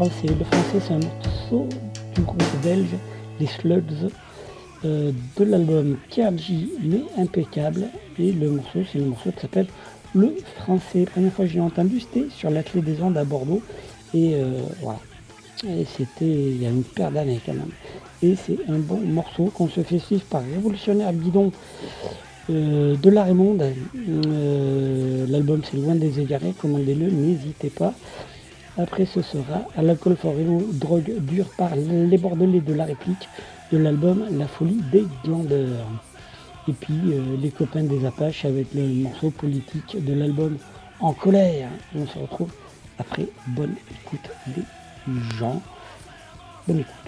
Le 0.01 0.07
français, 0.07 0.81
c'est 0.81 0.95
un 0.95 1.01
morceau 1.01 1.69
du 2.15 2.23
groupe 2.23 2.43
belge 2.63 2.89
Les 3.39 3.47
Slugs 3.47 4.09
euh, 4.87 5.13
de 5.37 5.45
l'album 5.45 5.99
KMJ, 6.09 6.53
mais 6.83 7.03
impeccable. 7.19 7.89
Et 8.19 8.33
le 8.33 8.51
morceau, 8.51 8.79
c'est 8.91 8.99
le 8.99 9.05
morceau 9.05 9.31
qui 9.31 9.41
s'appelle 9.43 9.67
Le 10.15 10.35
français. 10.57 11.01
La 11.01 11.11
première 11.11 11.33
fois 11.35 11.45
que 11.45 11.51
j'ai 11.51 11.61
entendu, 11.61 12.01
c'était 12.01 12.29
sur 12.31 12.49
l'Atelier 12.49 12.81
des 12.81 13.03
Andes 13.03 13.19
à 13.19 13.25
Bordeaux. 13.25 13.61
Et 14.15 14.37
euh, 14.37 14.63
voilà. 14.81 15.01
C'était 15.59 16.25
il 16.25 16.63
y 16.63 16.65
a 16.65 16.71
une 16.71 16.83
paire 16.83 17.11
d'années 17.11 17.39
quand 17.45 17.53
même. 17.53 17.69
Et 18.23 18.37
c'est 18.37 18.57
un 18.71 18.79
bon 18.79 19.01
morceau 19.01 19.53
qu'on 19.55 19.69
se 19.69 19.83
fait 19.83 19.99
suivre 19.99 20.25
par 20.31 20.43
Révolutionnaire 20.43 21.13
Bidon 21.13 21.53
euh, 22.49 22.97
de 22.97 23.11
la 23.11 23.25
Raymonde. 23.25 23.65
L'album 25.29 25.61
c'est 25.63 25.77
Loin 25.77 25.95
des 25.95 26.21
égarés, 26.21 26.55
commandez-le, 26.59 27.11
n'hésitez 27.11 27.69
pas. 27.69 27.93
Après 28.79 29.05
ce 29.05 29.21
sera 29.23 29.63
à 29.77 29.83
l'alcool 29.83 30.17
for 30.17 30.35
drogue 30.73 31.13
dure 31.21 31.49
par 31.57 31.75
les 31.75 32.19
Bordelais 32.19 32.61
de 32.61 32.73
la 32.73 32.85
réplique 32.85 33.29
de 33.73 33.79
l'album 33.79 34.25
La 34.39 34.47
folie 34.47 34.81
des 34.93 35.07
glandeurs. 35.25 35.87
Et 36.69 36.73
puis 36.73 37.01
euh, 37.09 37.37
les 37.41 37.51
copains 37.51 37.83
des 37.83 38.05
Apaches 38.07 38.45
avec 38.45 38.73
le 38.75 38.83
morceau 38.83 39.31
politique 39.31 40.03
de 40.05 40.15
l'album 40.15 40.57
En 41.01 41.13
colère. 41.13 41.69
On 41.97 42.07
se 42.07 42.19
retrouve 42.19 42.53
après. 42.99 43.27
Bonne 43.49 43.75
écoute 43.91 44.31
des 44.47 44.63
gens. 45.39 45.61
Bonne 46.67 46.81
écoute. 46.81 47.00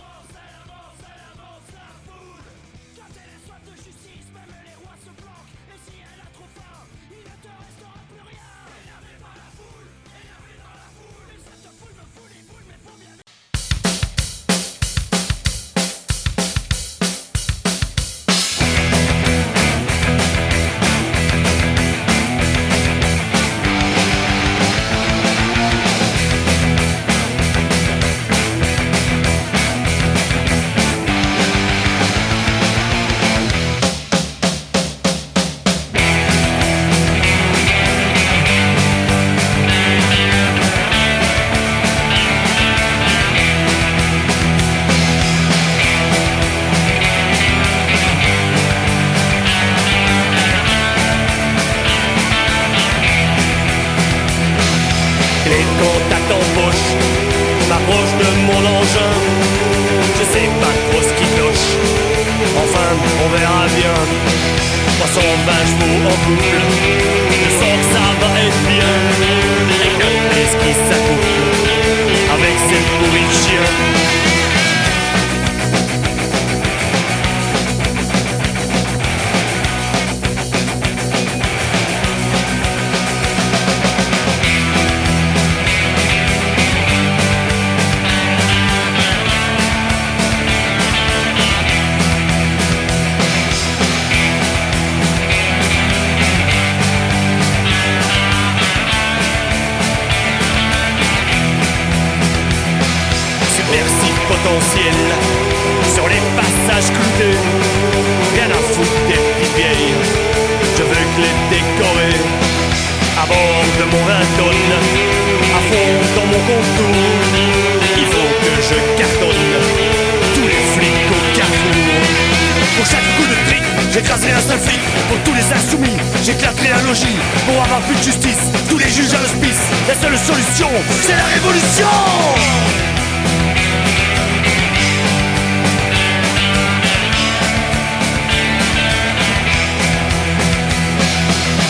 C'est 131.02 131.16
la 131.16 131.24
révolution! 131.24 131.86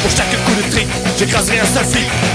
Pour 0.03 0.11
chaque 0.11 0.26
coup 0.45 0.55
de 0.55 0.70
trick, 0.70 0.89
j'écraserai 1.18 1.61
un 1.61 1.64
seul 1.64 1.85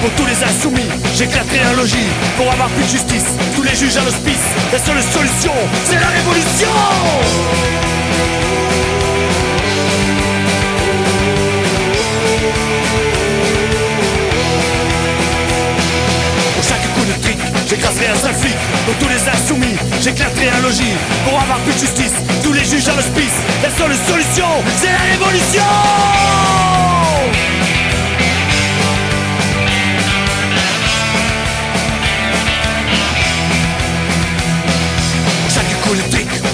Pour 0.01 0.11
tous 0.11 0.25
les 0.25 0.43
insoumis, 0.43 0.89
j'éclaterai 1.15 1.59
un 1.71 1.73
logis. 1.73 2.07
Pour 2.35 2.51
avoir 2.51 2.69
plus 2.69 2.83
de 2.85 2.89
justice, 2.89 3.25
tous 3.55 3.63
les 3.63 3.75
juges 3.75 3.97
à 3.97 4.03
l'hospice. 4.03 4.47
La 4.71 4.79
seule 4.79 5.01
solution, 5.01 5.53
c'est 5.85 5.99
la 5.99 6.07
révolution 6.07 6.69
j'écraserai 17.67 18.07
un 18.07 18.15
seul 18.15 18.33
flic 18.33 18.55
Pour 18.85 18.95
tous 18.95 19.09
les 19.09 19.29
insoumis, 19.29 19.75
j'éclaterai 20.01 20.49
un 20.49 20.61
logis 20.61 20.95
Pour 21.25 21.39
avoir 21.39 21.59
plus 21.59 21.73
de 21.73 21.79
justice, 21.79 22.13
tous 22.43 22.53
les 22.53 22.65
juges 22.65 22.87
à 22.87 22.95
l'hospice. 22.95 23.37
La 23.63 23.69
seule 23.69 23.95
solution, 24.07 24.47
c'est 24.77 24.91
la 24.91 25.11
révolution. 25.11 25.63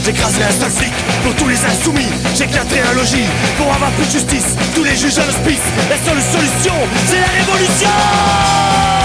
J'écraserai 0.06 0.44
un 0.44 0.52
seul 0.52 0.70
flic 0.70 0.94
Pour 1.24 1.34
tous 1.36 1.48
les 1.48 1.66
insoumis, 1.66 2.10
j'éclaterai 2.36 2.82
un 2.82 2.94
logis 2.94 3.26
Pour 3.58 3.74
avoir 3.74 3.90
plus 3.92 4.06
de 4.06 4.12
justice, 4.12 4.56
tous 4.76 4.84
les 4.84 4.96
juges 4.96 5.18
à 5.18 5.26
l'hospice. 5.26 5.64
La 5.90 5.96
seule 5.96 6.22
solution, 6.22 6.74
c'est 7.08 7.22
la 7.22 7.28
révolution 7.28 9.03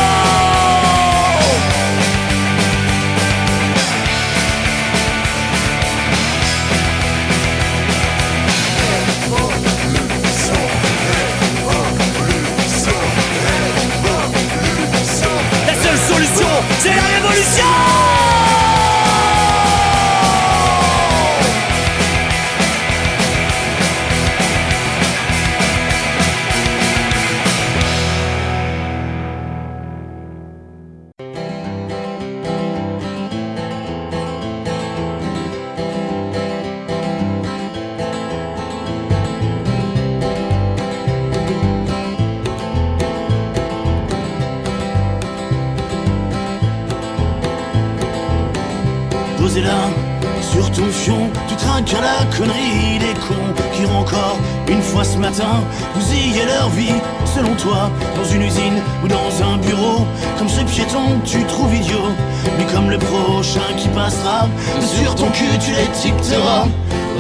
selon 57.38 57.54
toi, 57.54 57.90
dans 58.16 58.24
une 58.24 58.42
usine 58.42 58.82
ou 59.04 59.08
dans 59.08 59.30
un 59.42 59.58
bureau. 59.58 60.06
Comme 60.38 60.48
ce 60.48 60.62
piéton 60.62 61.20
tu 61.24 61.44
trouves 61.44 61.74
idiot, 61.74 62.10
mais 62.58 62.64
comme 62.72 62.90
le 62.90 62.98
prochain 62.98 63.68
qui 63.76 63.88
passera, 63.88 64.48
sur 64.80 65.14
ton 65.14 65.28
cul 65.30 65.58
tu 65.60 65.72
l'étiqueteras. 65.72 66.66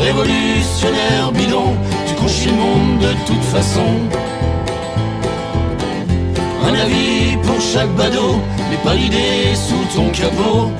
Révolutionnaire 0.00 1.32
bidon, 1.32 1.74
tu 2.06 2.14
conchies 2.14 2.50
le 2.50 2.56
monde 2.56 2.98
de 3.00 3.12
toute 3.26 3.44
façon. 3.44 3.90
Un 6.64 6.74
avis 6.74 7.36
pour 7.42 7.60
chaque 7.60 7.92
badaud, 7.96 8.38
mais 8.70 8.76
pas 8.84 8.94
l'idée 8.94 9.54
sous 9.54 9.96
ton 9.96 10.08
capot. 10.10 10.70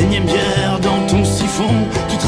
Énième 0.00 0.24
bière 0.24 0.78
dans 0.82 1.06
ton 1.06 1.24
siphon, 1.24 1.74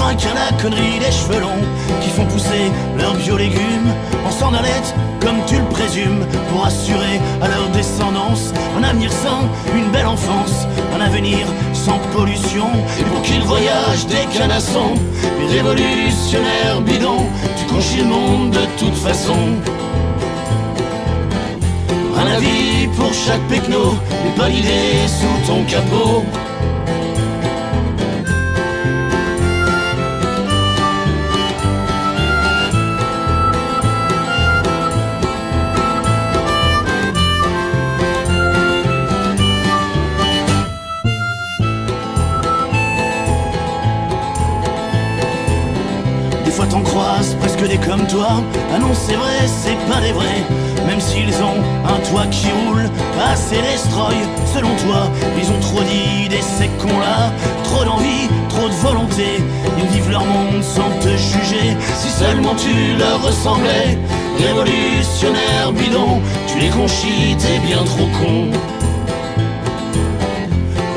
tu 0.00 0.16
trinques 0.16 0.26
à 0.26 0.34
la 0.34 0.62
connerie 0.62 0.98
des 0.98 1.12
cheveux 1.12 1.40
longs 1.40 1.64
qui 2.00 2.08
font 2.10 2.24
pousser 2.26 2.70
leurs 2.98 3.14
biolégumes 3.14 3.92
en 4.26 4.30
sandalettes 4.30 4.94
comme 5.20 5.36
tu 5.46 5.56
le 5.56 5.64
présumes 5.64 6.24
pour 6.48 6.64
assurer 6.64 7.20
à 7.42 7.48
leur 7.48 7.68
descendance 7.70 8.52
un 8.78 8.82
avenir 8.82 9.12
sain, 9.12 9.42
une 9.74 9.90
belle 9.90 10.06
enfance, 10.06 10.66
un 10.96 11.00
avenir 11.00 11.46
sans 11.74 11.98
pollution 12.14 12.68
et 12.98 13.04
pour 13.04 13.20
qu'ils 13.22 13.42
voyagent 13.42 14.06
des 14.06 14.26
canassons. 14.36 14.94
Les 15.40 15.58
révolutionnaires 15.58 16.80
bidons, 16.80 17.26
tu 17.58 17.74
conchies 17.74 17.98
le 17.98 18.04
monde 18.04 18.50
de 18.52 18.64
toute 18.78 18.96
façon. 18.96 19.36
Un 22.16 22.26
avis 22.26 22.88
pour 22.96 23.12
chaque 23.12 23.42
pecno, 23.48 23.94
mais 24.24 24.42
pas 24.42 24.48
l'idée 24.48 25.06
sous 25.06 25.46
ton 25.46 25.62
capot. 25.64 26.24
Presque 47.60 47.70
des 47.70 47.86
comme 47.86 48.06
toi. 48.06 48.42
Ah 48.74 48.78
non 48.78 48.92
c'est 48.94 49.14
vrai, 49.14 49.46
c'est 49.46 49.76
pas 49.90 50.00
des 50.00 50.12
vrais. 50.12 50.44
Même 50.86 51.00
s'ils 51.00 51.34
ont 51.42 51.60
un 51.86 51.98
toit 52.08 52.26
qui 52.30 52.48
roule 52.48 52.88
Assez 53.30 53.60
destroy, 53.60 54.14
selon 54.54 54.70
toi 54.76 55.10
Ils 55.38 55.50
ont 55.50 55.60
trop 55.60 55.82
d'idées, 55.82 56.40
ces 56.40 56.68
cons-là 56.78 57.32
Trop 57.64 57.84
d'envie, 57.84 58.28
trop 58.48 58.68
de 58.68 58.74
volonté. 58.74 59.42
Ils 59.78 59.88
vivent 59.88 60.10
leur 60.10 60.24
monde 60.24 60.62
sans 60.62 60.90
te 61.00 61.08
juger. 61.08 61.76
Si 61.94 62.08
seulement 62.08 62.54
tu 62.54 62.96
leur 62.98 63.22
ressemblais. 63.22 63.98
Révolutionnaire 64.38 65.72
bidon 65.72 66.20
Tu 66.46 66.58
les 66.58 66.70
conchies, 66.70 67.36
t'es 67.38 67.58
bien 67.66 67.84
trop 67.84 68.08
con. 68.18 68.48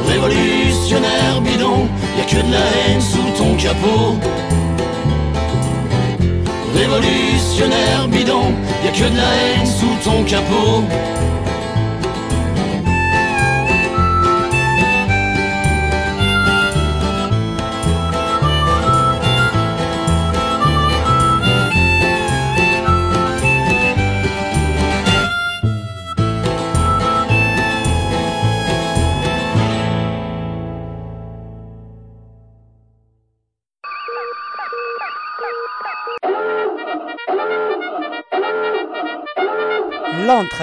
Révolutionnaire 0.08 1.42
bidon 1.42 1.88
Y'a 2.18 2.26
que 2.26 2.48
de 2.48 2.52
la 2.52 2.60
haine 2.88 3.02
sous 3.02 3.38
ton 3.38 3.56
capot 3.56 4.18
Révolutionnaire 6.76 8.08
bidon, 8.08 8.52
y 8.84 8.88
a 8.88 8.92
que 8.92 9.10
de 9.12 9.18
la 9.18 9.36
haine 9.36 9.66
sous 9.66 9.96
ton 10.04 10.24
capot. 10.24 10.84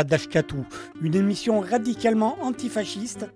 D'Ashkatou, 0.05 0.65
une 1.03 1.15
émission 1.15 1.61
radicalement 1.61 2.37
antifasciste 2.43 3.27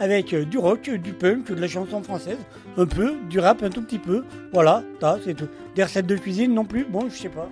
avec 0.00 0.32
euh, 0.32 0.44
du 0.44 0.58
rock, 0.58 0.90
du 0.90 1.12
punk, 1.12 1.52
de 1.52 1.60
la 1.60 1.68
chanson 1.68 2.02
française, 2.02 2.38
un 2.76 2.86
peu, 2.86 3.14
du 3.28 3.38
rap 3.38 3.62
un 3.62 3.70
tout 3.70 3.82
petit 3.82 3.98
peu. 3.98 4.24
Voilà, 4.52 4.82
ça 5.00 5.18
c'est 5.24 5.34
tout. 5.34 5.48
Des 5.74 5.84
recettes 5.84 6.06
de 6.06 6.16
cuisine 6.16 6.54
non 6.54 6.64
plus, 6.64 6.84
bon, 6.84 7.08
je 7.08 7.14
sais 7.14 7.28
pas. 7.28 7.48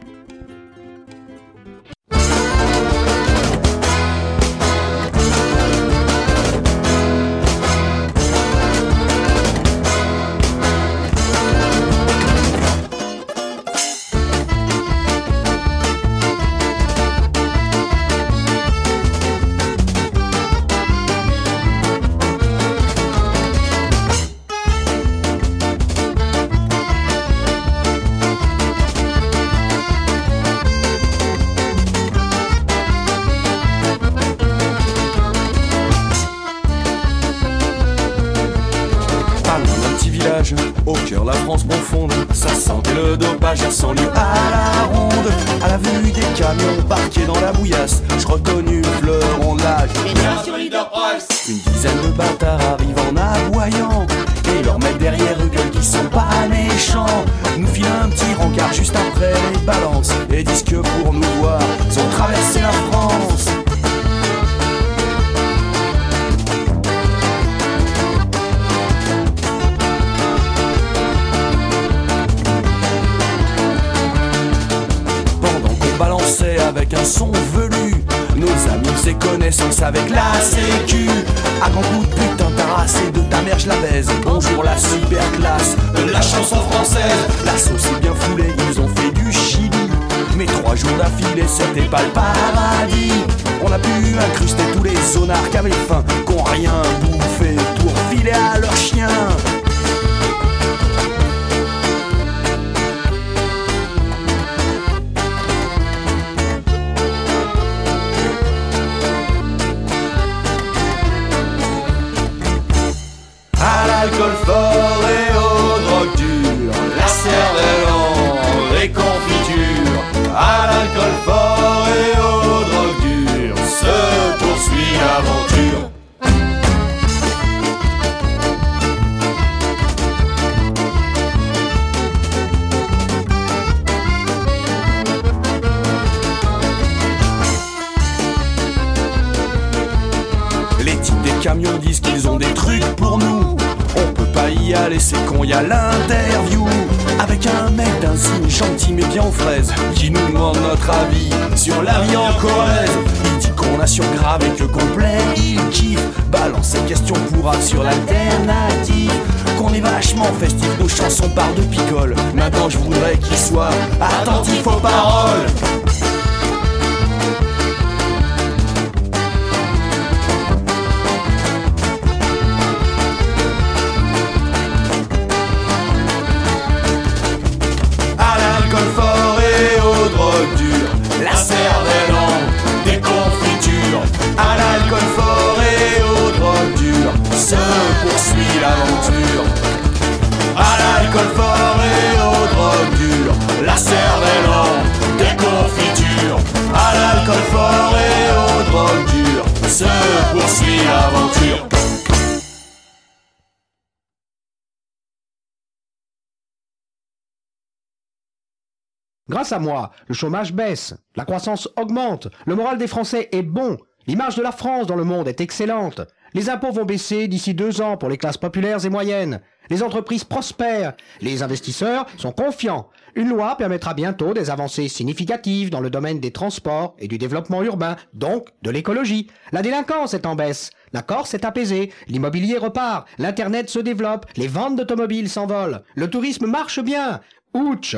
Grâce 209.32 209.52
à 209.52 209.58
moi, 209.58 209.92
le 210.08 210.14
chômage 210.14 210.52
baisse, 210.52 210.92
la 211.16 211.24
croissance 211.24 211.66
augmente, 211.78 212.28
le 212.44 212.54
moral 212.54 212.76
des 212.76 212.86
Français 212.86 213.30
est 213.32 213.40
bon, 213.40 213.78
l'image 214.06 214.36
de 214.36 214.42
la 214.42 214.52
France 214.52 214.86
dans 214.86 214.94
le 214.94 215.04
monde 215.04 215.26
est 215.26 215.40
excellente, 215.40 216.02
les 216.34 216.50
impôts 216.50 216.70
vont 216.70 216.84
baisser 216.84 217.28
d'ici 217.28 217.54
deux 217.54 217.80
ans 217.80 217.96
pour 217.96 218.10
les 218.10 218.18
classes 218.18 218.36
populaires 218.36 218.84
et 218.84 218.90
moyennes, 218.90 219.40
les 219.70 219.82
entreprises 219.82 220.24
prospèrent, 220.24 220.92
les 221.22 221.42
investisseurs 221.42 222.04
sont 222.18 222.32
confiants, 222.32 222.90
une 223.14 223.30
loi 223.30 223.56
permettra 223.56 223.94
bientôt 223.94 224.34
des 224.34 224.50
avancées 224.50 224.88
significatives 224.88 225.70
dans 225.70 225.80
le 225.80 225.88
domaine 225.88 226.20
des 226.20 226.30
transports 226.30 226.94
et 226.98 227.08
du 227.08 227.16
développement 227.16 227.62
urbain, 227.62 227.96
donc 228.12 228.50
de 228.60 228.70
l'écologie. 228.70 229.30
La 229.50 229.62
délinquance 229.62 230.12
est 230.12 230.26
en 230.26 230.34
baisse, 230.34 230.72
la 230.92 231.00
Corse 231.00 231.32
est 231.32 231.46
apaisée, 231.46 231.90
l'immobilier 232.06 232.58
repart, 232.58 233.08
l'Internet 233.16 233.70
se 233.70 233.78
développe, 233.78 234.26
les 234.36 234.48
ventes 234.48 234.76
d'automobiles 234.76 235.30
s'envolent, 235.30 235.84
le 235.94 236.10
tourisme 236.10 236.44
marche 236.44 236.80
bien. 236.80 237.20
Ouch 237.54 237.96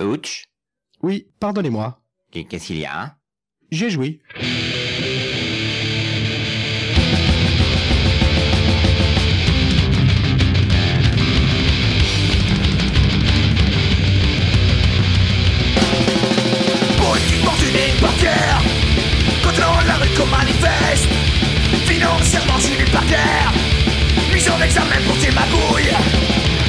Ouch 0.00 0.46
Oui, 1.02 1.26
pardonnez-moi. 1.40 2.00
Qu'est-ce 2.30 2.66
qu'il 2.66 2.78
y 2.78 2.84
a 2.86 3.16
J'ai 3.70 3.90
joui. 3.90 4.20
Politiquement 16.98 17.52
tu 17.58 17.66
n'es 17.72 17.92
pas 18.00 18.08
fier 18.18 18.62
Contrôle 19.42 19.86
la 19.86 19.94
rue 19.96 20.08
qu'on 20.16 20.26
manifeste 20.26 21.08
Financièrement 21.86 22.58
tu 22.58 22.70
n'es 22.78 22.90
pas 22.90 23.02
clair 23.06 23.52
Mise 24.32 24.48
en 24.50 24.60
examen 24.62 25.00
pour 25.06 25.18
tes 25.18 25.30
magouilles 25.32 25.94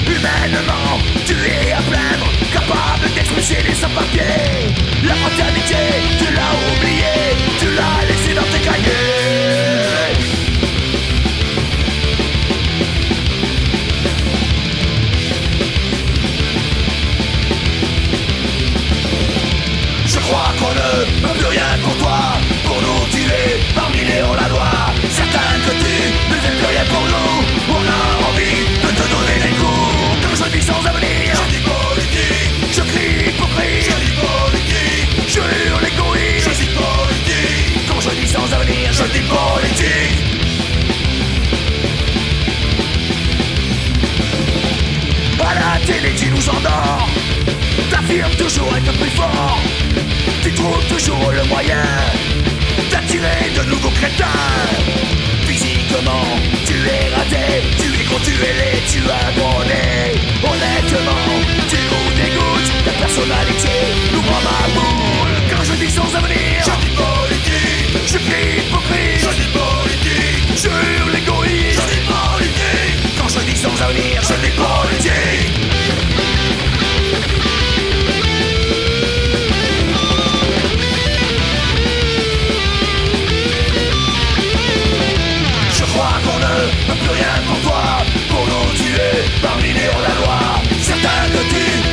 Humainement 0.07 0.99
tu 1.25 1.33
es 1.33 1.71
à 1.71 1.81
plaindre 1.81 2.04
D'expulser 3.47 3.69
les 3.69 3.75
sans-papiers 3.75 4.73
La 5.03 5.13
fraternité 5.15 5.75
tu 6.17 6.33
l'as 6.33 6.55
oublié. 6.73 7.13
Tu 7.59 7.65
l'as 7.75 8.05
laissé 8.07 8.33
dans 8.33 8.41
tes 8.43 8.59
cahiers. 8.59 8.91
Je 20.07 20.19
crois 20.19 20.53
qu'on 20.59 20.69
ne 20.69 21.05
peut 21.21 21.37
plus 21.37 21.47
rien 21.47 21.77
pour 21.83 21.95
toi 21.97 22.17
Pour 22.65 22.81
nous 22.81 23.05
tuer 23.11 23.59
parmi 23.75 24.05
les 24.05 24.21
hors-la-loi 24.21 24.71
Certains 25.09 25.59
que 25.65 25.71
tu 25.71 25.93
ne 26.29 26.35
fais 26.35 26.55
plus 26.57 26.65
rien 26.65 26.85
pour 26.85 27.01
nous. 27.01 27.45
On 27.69 27.83
a 27.83 28.29
envie 28.29 28.65
de 28.81 28.89
te 28.89 29.07
donner 29.13 29.39
des 29.43 29.55
coups. 29.59 30.21
Comme 30.21 30.35
je 30.35 30.57
dis 30.57 30.65
sans 30.65 30.83
avenir 30.87 31.74
Je 38.97 39.03
dis 39.11 39.25
politique 39.27 40.23
À 45.37 45.53
la 45.53 45.85
télé 45.85 46.15
tu 46.15 46.29
nous 46.29 46.49
endors 46.49 47.09
T'affirmes 47.91 48.31
toujours 48.37 48.73
être 48.77 48.93
plus 48.93 49.09
fort. 49.09 49.59
Tu 50.41 50.53
trouves 50.53 50.85
toujours 50.87 51.29
le 51.33 51.43
moyen 51.49 51.83
D'attirer 52.89 53.51
de 53.57 53.69
nouveaux 53.69 53.89
crétins. 53.89 54.39
Physiquement 55.45 56.27
tu 56.65 56.75
es 56.87 57.13
raté. 57.13 57.67
Tu 57.77 57.87
es 57.99 58.05
con, 58.05 58.19
tu 58.23 58.31
es 58.31 58.53
laid, 58.59 58.81
tu 58.87 58.99
as 58.99 59.27
Honnêtement 60.47 61.35
tu 61.67 61.75
nous 61.91 62.11
dégoûtes 62.15 62.85
Ta 62.85 62.91
personnalité. 62.91 63.75
Nous 64.13 64.21
rend 64.21 64.41
ma 64.41 64.73
boule 64.73 65.35
Quand 65.49 65.63
je 65.65 65.73
dis 65.83 65.91
sans 65.91 66.15
avenir 66.15 67.14
crie 68.19 68.59
hypocrite. 68.59 69.19
Je 69.19 69.29
dis 69.35 69.49
politique. 69.49 70.47
Je 70.55 70.67
hurle 70.67 71.11
l'égoïsme. 71.11 71.81
Je 71.81 71.93
dis 71.93 72.03
politique. 72.07 73.17
Quand 73.19 73.27
je 73.29 73.39
dis 73.45 73.57
sans 73.57 73.81
avenir 73.81 74.21
Je 74.21 74.33
dis 74.43 74.53
politique. 74.55 75.59
Je 85.77 85.83
crois 85.83 86.15
qu'on 86.23 86.39
ne 86.39 86.55
peut 86.87 86.99
plus 87.01 87.13
rien 87.19 87.35
pour 87.47 87.59
toi. 87.61 87.83
Pour 88.29 88.45
nous 88.47 88.73
tuer 88.75 89.23
parmi 89.41 89.73
les 89.73 89.87
hors-la-loi 89.87 90.61
Certains 90.81 91.27
de 91.33 91.41
tu 91.49 91.84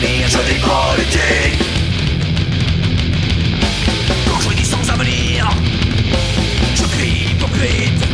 avenir 0.00 0.28
Je 0.28 0.38
dis 0.38 0.60
politique 0.60 1.58
Quand 4.26 4.40
je 4.40 4.56
dis 4.56 4.64
sans 4.64 4.90
avenir 4.90 5.48
Je 6.74 6.84
crie 6.84 7.30
hypocrite 7.30 8.10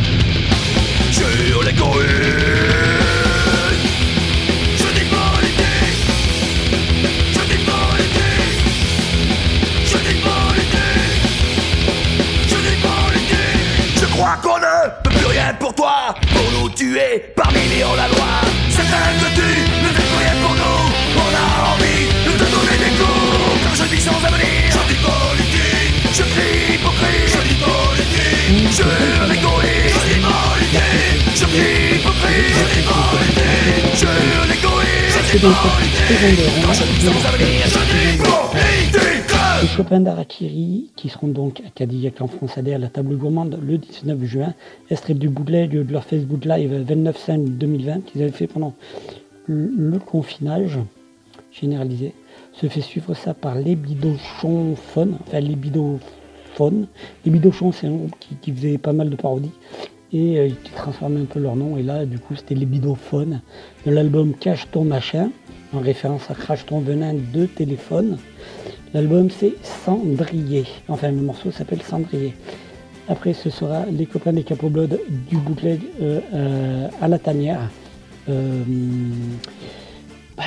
peut 15.03 15.11
plus 15.11 15.27
rien 15.27 15.55
pour 15.59 15.75
toi. 15.75 16.15
Pour 16.33 16.61
nous 16.61 16.69
tuer 16.71 17.33
Les 39.63 39.69
copains 39.75 40.01
d'Arakiri, 40.01 40.91
qui 40.97 41.09
seront 41.09 41.29
donc 41.29 41.61
à 41.67 41.71
Cadillac 41.75 42.21
en 42.21 42.27
France 42.27 42.59
Adhère, 42.59 42.79
la 42.79 42.89
table 42.89 43.17
gourmande 43.17 43.59
le 43.63 43.79
19 43.79 44.23
juin, 44.25 44.53
extrait 44.91 45.15
du 45.15 45.31
bootleg 45.31 45.71
de 45.71 45.91
leur 45.91 46.05
Facebook 46.05 46.45
Live 46.45 46.85
29 46.87 47.17
5 47.17 47.45
2020 47.45 48.05
qu'ils 48.05 48.23
avaient 48.23 48.33
fait 48.33 48.47
pendant 48.49 48.75
le 49.49 49.99
confinage 49.99 50.79
généralisé. 51.53 52.13
Se 52.53 52.67
fait 52.69 52.83
suivre 52.83 53.15
ça 53.15 53.33
par 53.33 53.55
les 53.55 53.77
bidochons 53.77 54.77
fun, 54.77 55.09
enfin 55.27 55.41
les 55.41 55.57
bidophone. 55.57 56.87
Les 57.25 57.31
bidochons, 57.31 57.73
c'est 57.73 57.87
un 57.87 57.93
groupe 57.93 58.15
qui 58.43 58.53
faisait 58.53 58.77
pas 58.77 58.93
mal 58.93 59.09
de 59.09 59.17
parodies 59.17 59.53
et 60.13 60.39
euh, 60.39 60.49
qui 60.49 60.71
transformait 60.73 61.21
un 61.21 61.25
peu 61.25 61.41
leur 61.41 61.57
nom. 61.57 61.77
Et 61.77 61.83
là, 61.83 62.07
du 62.07 62.19
coup, 62.19 62.35
c'était 62.37 62.55
les 62.55 62.67
bidophones 62.67 63.41
de 63.85 63.91
l'album 63.91 64.35
Cache 64.35 64.69
ton 64.71 64.85
machin 64.85 65.31
en 65.73 65.81
référence 65.81 66.31
à 66.31 66.35
Crash 66.35 66.67
ton 66.67 66.81
venin 66.81 67.15
de 67.15 67.47
téléphone. 67.47 68.19
L'album 68.95 69.29
c'est 69.31 69.53
Cendrier, 69.63 70.65
enfin 70.89 71.11
le 71.11 71.21
morceau 71.21 71.51
s'appelle 71.51 71.83
Cendrier. 71.83 72.35
Après 73.09 73.35
ce 73.35 73.51
sera 73.51 73.85
les 73.87 74.07
copains 74.07 74.33
des 74.33 74.43
Capo 74.43 74.69
Blood 74.69 74.99
du 75.29 75.37
bootleg 75.37 75.81
euh, 76.01 76.21
euh, 76.33 76.89
à 77.01 77.09
la 77.09 77.19
tanière. 77.19 77.61
Euh, 78.29 78.63
bah, 80.37 80.45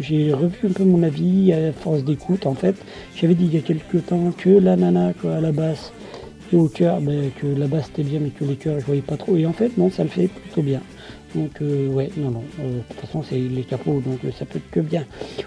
j'ai 0.00 0.32
revu 0.32 0.68
un 0.68 0.72
peu 0.72 0.84
mon 0.84 1.02
avis 1.02 1.52
à 1.52 1.72
force 1.72 2.04
d'écoute 2.04 2.46
en 2.46 2.54
fait. 2.54 2.76
J'avais 3.14 3.34
dit 3.34 3.44
il 3.44 3.54
y 3.54 3.58
a 3.58 3.60
quelques 3.60 4.06
temps 4.06 4.32
que 4.36 4.48
la 4.48 4.76
nana 4.76 5.12
quoi, 5.20 5.34
à 5.34 5.40
la 5.40 5.52
basse 5.52 5.92
au 6.56 6.68
cœur, 6.68 7.00
ben, 7.00 7.30
que 7.40 7.46
la 7.46 7.66
basse 7.66 7.86
c'était 7.86 8.02
bien 8.02 8.20
mais 8.20 8.30
que 8.30 8.44
les 8.44 8.56
chœurs 8.56 8.80
je 8.80 8.86
voyais 8.86 9.02
pas 9.02 9.16
trop. 9.16 9.36
Et 9.36 9.46
en 9.46 9.52
fait 9.52 9.76
non 9.78 9.90
ça 9.90 10.02
le 10.02 10.08
fait 10.08 10.28
plutôt 10.28 10.62
bien. 10.62 10.80
Donc 11.34 11.62
euh, 11.62 11.88
ouais 11.88 12.10
non 12.16 12.30
non, 12.30 12.44
euh, 12.60 12.78
de 12.78 12.82
toute 12.88 13.00
façon 13.00 13.22
c'est 13.22 13.38
les 13.38 13.62
capots 13.62 14.00
donc 14.00 14.24
euh, 14.24 14.30
ça 14.38 14.44
peut 14.44 14.58
être 14.58 14.70
que 14.70 14.80
bien. 14.80 15.04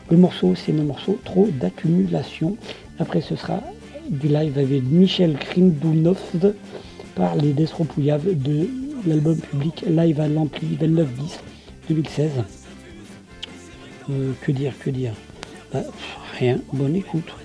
Le 0.09 0.17
morceau 0.17 0.55
c'est 0.55 0.71
le 0.71 0.83
morceau 0.83 1.19
trop 1.23 1.47
d'accumulation. 1.47 2.57
Après 2.99 3.21
ce 3.21 3.35
sera 3.35 3.61
du 4.09 4.27
live 4.27 4.57
avec 4.57 4.83
Michel 4.83 5.33
Grindounov 5.33 6.19
par 7.15 7.35
les 7.35 7.53
Desropouillaves 7.53 8.37
de 8.37 8.67
l'album 9.07 9.37
public 9.37 9.85
Live 9.87 10.19
à 10.19 10.27
l'Ampli 10.27 10.77
29-10 10.81 11.05
2016. 11.89 12.31
Euh, 14.09 14.33
que 14.41 14.51
dire, 14.51 14.73
que 14.79 14.89
dire 14.89 15.13
Bah, 15.73 15.81
Rien, 16.37 16.59
bonne 16.73 16.95
écoute. 16.95 17.44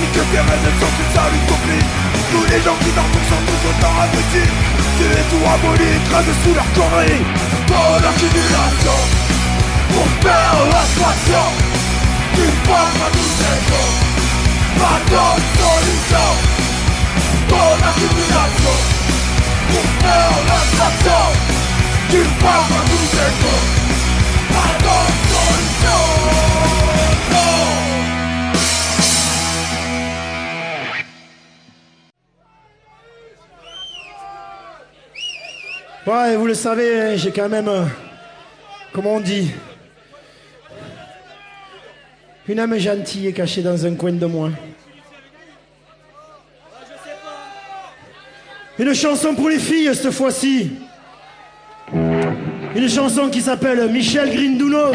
ni 0.00 0.06
que 0.08 0.22
tes 0.30 0.40
rêves 0.40 0.74
sont 0.80 0.94
une 1.00 1.10
sale 1.14 1.34
utopie. 1.34 1.84
Tous 2.32 2.44
les 2.50 2.60
gens 2.62 2.76
qui 2.80 2.90
dorment 2.92 3.24
sont 3.28 3.42
tous 3.46 3.62
autant 3.68 3.94
abrutis 4.00 4.50
Tu 4.98 5.04
es 5.04 5.24
tout 5.30 5.44
aboli, 5.46 5.86
écrasé 6.02 6.32
sous 6.42 6.54
leur 6.54 6.66
connerie 6.74 7.22
Ton 7.66 7.94
accumulation 8.10 8.98
Pour 9.92 10.08
faire 10.22 10.58
l'extraction 10.72 11.46
Tu 12.34 12.44
penses 12.66 13.00
à 13.04 13.08
tous 13.14 13.32
ces 13.38 13.56
gens. 13.68 13.92
Pas 14.80 14.98
d'autre 15.10 15.48
solution 15.62 16.30
Ton 17.48 17.70
accumulation 17.90 18.76
Pour 19.70 19.86
faire 20.02 20.36
l'extraction 20.48 21.22
Tu 22.10 22.20
penses 22.42 22.72
à 22.74 22.82
tous 22.90 23.06
ces 23.14 23.30
gens. 23.40 23.64
Pas 24.54 24.72
d'autre 24.82 25.22
solution 25.30 26.02
Non 27.30 28.13
Ouais, 36.06 36.36
vous 36.36 36.46
le 36.46 36.52
savez, 36.52 37.00
hein, 37.00 37.16
j'ai 37.16 37.30
quand 37.30 37.48
même, 37.48 37.66
euh, 37.66 37.84
comment 38.92 39.14
on 39.14 39.20
dit, 39.20 39.50
une 42.46 42.60
âme 42.60 42.78
gentille 42.78 43.32
cachée 43.32 43.62
dans 43.62 43.86
un 43.86 43.94
coin 43.94 44.12
de 44.12 44.26
moi. 44.26 44.50
Une 48.78 48.92
chanson 48.92 49.34
pour 49.34 49.48
les 49.48 49.58
filles 49.58 49.94
cette 49.94 50.10
fois-ci. 50.10 50.72
Une 52.76 52.88
chanson 52.90 53.30
qui 53.30 53.40
s'appelle 53.40 53.88
Michel 53.90 54.30
Grindounos. 54.30 54.92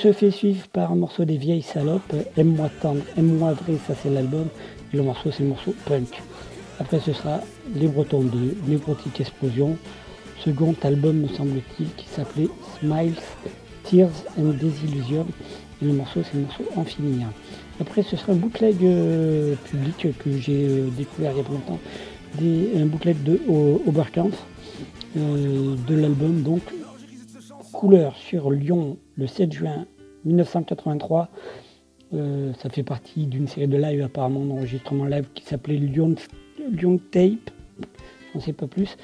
Se 0.00 0.12
fait 0.12 0.30
suivre 0.30 0.66
par 0.68 0.92
un 0.92 0.94
morceau 0.94 1.26
des 1.26 1.36
vieilles 1.36 1.60
salopes, 1.60 2.14
Aime-moi 2.38 2.70
tendre, 2.80 3.02
Aime-moi 3.18 3.52
vrai, 3.52 3.74
ça 3.86 3.94
c'est 4.02 4.08
l'album, 4.08 4.46
et 4.94 4.96
le 4.96 5.02
morceau 5.02 5.30
c'est 5.30 5.42
le 5.42 5.50
morceau 5.50 5.74
punk. 5.84 6.22
Après 6.78 7.00
ce 7.00 7.12
sera 7.12 7.40
Les 7.74 7.86
Bretons 7.86 8.22
2, 8.22 8.56
Névrotique 8.66 9.20
Explosion, 9.20 9.76
second 10.42 10.74
album 10.84 11.18
me 11.18 11.28
semble-t-il 11.28 11.88
qui 11.96 12.06
s'appelait 12.08 12.48
Smiles, 12.78 13.20
Tears 13.84 14.24
and 14.38 14.54
Desillusion, 14.58 15.26
et 15.82 15.84
le 15.84 15.92
morceau 15.92 16.20
c'est 16.22 16.38
le 16.38 16.44
morceau 16.44 16.64
Amphilia. 16.76 17.26
Après 17.78 18.02
ce 18.02 18.16
sera 18.16 18.32
un 18.32 18.36
bootleg 18.36 18.76
euh, 18.82 19.54
public 19.66 20.18
que 20.18 20.32
j'ai 20.38 20.66
euh, 20.66 20.88
découvert 20.96 21.32
il 21.32 21.38
y 21.38 21.40
a 21.40 21.44
pas 21.44 21.52
longtemps, 21.52 21.78
un 22.40 22.86
bootleg 22.86 23.22
de 23.22 23.38
Oberkampf, 23.86 24.46
euh, 25.18 25.74
de 25.86 25.94
l'album 25.94 26.40
donc 26.40 26.62
Couleur 27.80 28.14
sur 28.14 28.50
Lyon 28.50 28.98
le 29.14 29.26
7 29.26 29.54
juin 29.54 29.86
1983. 30.26 31.30
Euh, 32.12 32.52
ça 32.62 32.68
fait 32.68 32.82
partie 32.82 33.24
d'une 33.24 33.48
série 33.48 33.68
de 33.68 33.78
live 33.78 34.02
apparemment 34.02 34.44
d'enregistrement 34.44 35.06
live 35.06 35.28
qui 35.34 35.44
s'appelait 35.44 35.78
Lyon, 35.78 36.14
Lyon 36.70 37.00
Tape. 37.10 37.50
On 38.34 38.40
sait 38.40 38.52
pas 38.52 38.66
plus. 38.66 38.98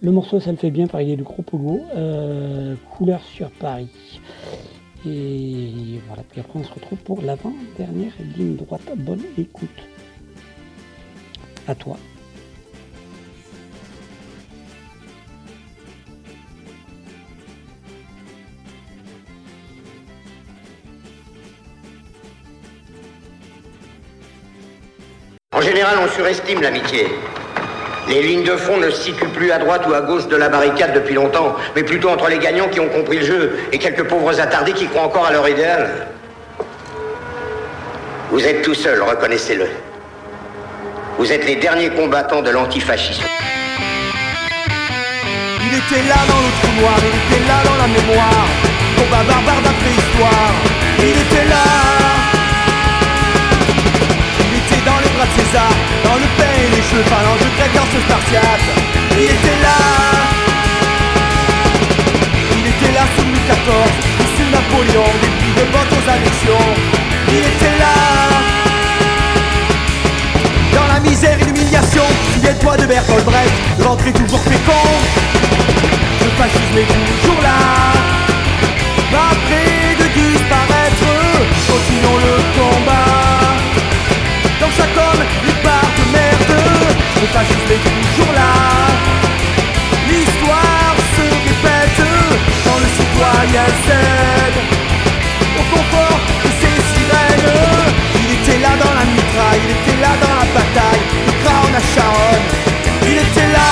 Le 0.00 0.10
morceau 0.10 0.40
ça 0.40 0.52
le 0.52 0.56
fait 0.56 0.70
bien 0.70 0.86
par 0.86 1.02
il 1.02 1.10
y 1.10 1.12
a 1.12 1.16
de 1.16 1.22
gros 1.22 1.42
pogo. 1.42 1.82
Euh, 1.96 2.76
couleur 2.96 3.20
sur 3.24 3.50
Paris. 3.50 4.22
Et 5.04 5.98
voilà, 6.06 6.22
puis 6.22 6.40
après 6.40 6.60
on 6.60 6.64
se 6.64 6.72
retrouve 6.72 7.00
pour 7.00 7.20
l'avant-dernière 7.20 8.14
ligne 8.38 8.56
droite. 8.56 8.88
Bonne 8.96 9.20
écoute. 9.36 9.68
À 11.68 11.74
toi. 11.74 11.98
En 25.54 25.60
général, 25.60 25.96
on 26.02 26.08
surestime 26.08 26.60
l'amitié. 26.62 27.06
Les 28.08 28.22
lignes 28.22 28.42
de 28.42 28.56
front 28.56 28.76
ne 28.76 28.90
se 28.90 29.02
situent 29.02 29.28
plus 29.28 29.52
à 29.52 29.58
droite 29.58 29.86
ou 29.88 29.94
à 29.94 30.00
gauche 30.00 30.26
de 30.26 30.36
la 30.36 30.48
barricade 30.48 30.92
depuis 30.92 31.14
longtemps, 31.14 31.54
mais 31.76 31.84
plutôt 31.84 32.10
entre 32.10 32.28
les 32.28 32.38
gagnants 32.38 32.68
qui 32.68 32.80
ont 32.80 32.88
compris 32.88 33.18
le 33.20 33.24
jeu 33.24 33.58
et 33.72 33.78
quelques 33.78 34.02
pauvres 34.04 34.38
attardés 34.40 34.72
qui 34.72 34.88
croient 34.88 35.04
encore 35.04 35.26
à 35.26 35.32
leur 35.32 35.48
idéal. 35.48 36.08
Vous 38.30 38.44
êtes 38.44 38.62
tout 38.62 38.74
seul, 38.74 39.00
reconnaissez-le. 39.00 39.68
Vous 41.18 41.32
êtes 41.32 41.46
les 41.46 41.56
derniers 41.56 41.90
combattants 41.90 42.42
de 42.42 42.50
l'antifascisme. 42.50 43.22
Il 45.60 45.78
était 45.78 46.08
là 46.08 46.16
dans 46.28 46.40
le 46.40 46.50
trou 46.60 46.80
noir, 46.80 46.96
il 46.98 47.36
était 47.36 47.46
là 47.46 47.62
dans 47.64 47.76
la 47.76 47.86
mémoire. 47.86 48.46
Combat 48.98 49.22
barbare 49.22 49.62
d'un 49.62 49.72
préhistoire. 49.72 50.52
Il 50.98 51.10
était 51.10 51.48
là. 51.48 51.83
César, 55.36 55.70
dans 56.04 56.14
le 56.14 56.28
pain 56.38 56.54
et 56.62 56.70
les 56.76 56.82
cheveux 56.82 57.02
phalanges 57.10 57.46
grégoire 57.58 57.86
ce 57.92 58.00
spartiate. 58.06 58.66
Il 59.18 59.24
était 59.24 59.58
là. 59.66 59.78
Il 62.56 62.66
était 62.70 62.92
là 62.94 63.04
sous 63.16 63.24
Louis 63.24 63.44
XIV, 63.48 63.94
ou 64.20 64.26
sous 64.36 64.48
Napoléon, 64.50 65.10
des 65.22 65.32
prix 65.38 65.54
de 65.58 65.64
aux 65.66 66.06
annexions. 66.10 66.68
Il 67.28 67.38
était 67.38 67.76
là. 67.82 67.94
Dans 70.74 70.86
la 70.92 71.00
misère 71.00 71.36
et 71.40 71.44
l'humiliation, 71.44 72.04
souviens-toi 72.34 72.76
de 72.76 72.86
Bertolt 72.86 73.24
Brecht, 73.24 73.54
l'entrée 73.80 74.12
toujours 74.12 74.40
fécond. 74.40 74.88
Le 76.22 76.30
fascisme 76.38 76.78
est 76.78 76.92
toujours 76.94 77.42
là, 77.42 77.58
pas 79.10 79.34
près 79.46 79.96
de 79.98 80.06
disparaître. 80.14 81.10
Continuons 81.68 82.18
le 82.18 82.34
combat. 82.58 83.13
Fascisme 87.34 87.72
est 87.76 87.82
toujours 87.82 88.32
là. 88.32 88.52
L'histoire 90.08 90.94
se 91.16 91.26
répète 91.46 92.00
quand 92.64 92.78
le 92.84 92.88
citoyen 92.98 93.66
cède 93.86 94.58
au 95.58 95.64
confort 95.74 96.20
de 96.44 96.50
ses 96.60 96.78
sirènes. 96.90 97.50
Il 98.22 98.28
était 98.38 98.60
là 98.62 98.72
dans 98.82 98.94
la 99.00 99.04
mitraille, 99.14 99.62
il 99.66 99.72
était 99.74 99.98
là 100.04 100.12
dans 100.22 100.34
la 100.40 100.46
bataille, 100.56 101.02
le 101.26 101.32
Crown 101.42 101.72
à 101.74 101.82
Charonne. 101.92 102.46
Il 103.10 103.18
était 103.26 103.50
là. 103.56 103.70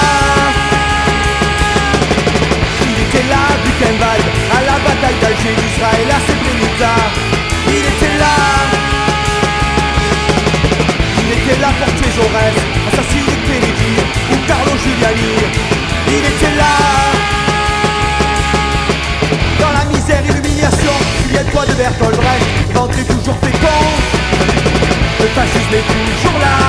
Il 2.91 2.99
était 3.07 3.27
là, 3.33 3.43
Buchenwald, 3.63 4.27
à 4.57 4.61
la 4.71 4.77
bataille 4.87 5.19
d'Alger, 5.23 5.55
d'Israël, 5.61 6.09
à 6.11 6.21
Srebrenica. 6.27 6.95
Il 7.69 7.85
était 7.93 8.17
là. 8.23 8.37
Il 11.25 11.31
était 11.39 11.61
là 11.61 11.71
pour 11.79 11.91
tuer 11.95 12.11
Jaurès, 12.17 12.57
assassiner 12.89 13.42
Carlo 14.53 14.77
Giuliani. 14.77 15.33
Il 16.09 16.25
était 16.31 16.55
là. 16.61 16.75
Dans 19.59 19.73
la 19.73 19.85
misère 19.87 20.23
et 20.29 20.33
l'humiliation, 20.33 20.93
souviens-toi 21.23 21.65
de 21.67 21.73
Bertolt 21.73 22.17
Brecht, 22.17 22.47
ventre 22.75 23.07
toujours 23.07 23.39
fécond. 23.43 23.83
Le 25.21 25.27
fascisme 25.29 25.75
est 25.81 25.89
toujours 25.95 26.39
là, 26.39 26.62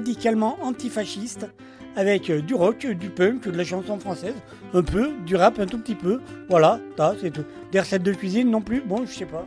radicalement 0.00 0.56
antifasciste 0.62 1.46
avec 1.94 2.30
euh, 2.30 2.40
du 2.40 2.54
rock, 2.54 2.86
du 2.86 3.10
punk, 3.10 3.46
de 3.46 3.56
la 3.56 3.64
chanson 3.64 3.98
française, 3.98 4.34
un 4.72 4.82
peu, 4.82 5.10
du 5.26 5.36
rap 5.36 5.58
un 5.58 5.66
tout 5.66 5.78
petit 5.78 5.94
peu. 5.94 6.20
Voilà, 6.48 6.80
ça 6.96 7.14
c'est 7.20 7.30
tout. 7.30 7.44
Des 7.70 7.80
recettes 7.80 8.02
de 8.02 8.12
cuisine 8.12 8.50
non 8.50 8.62
plus, 8.62 8.80
bon, 8.80 9.04
je 9.04 9.12
sais 9.12 9.26
pas. 9.26 9.44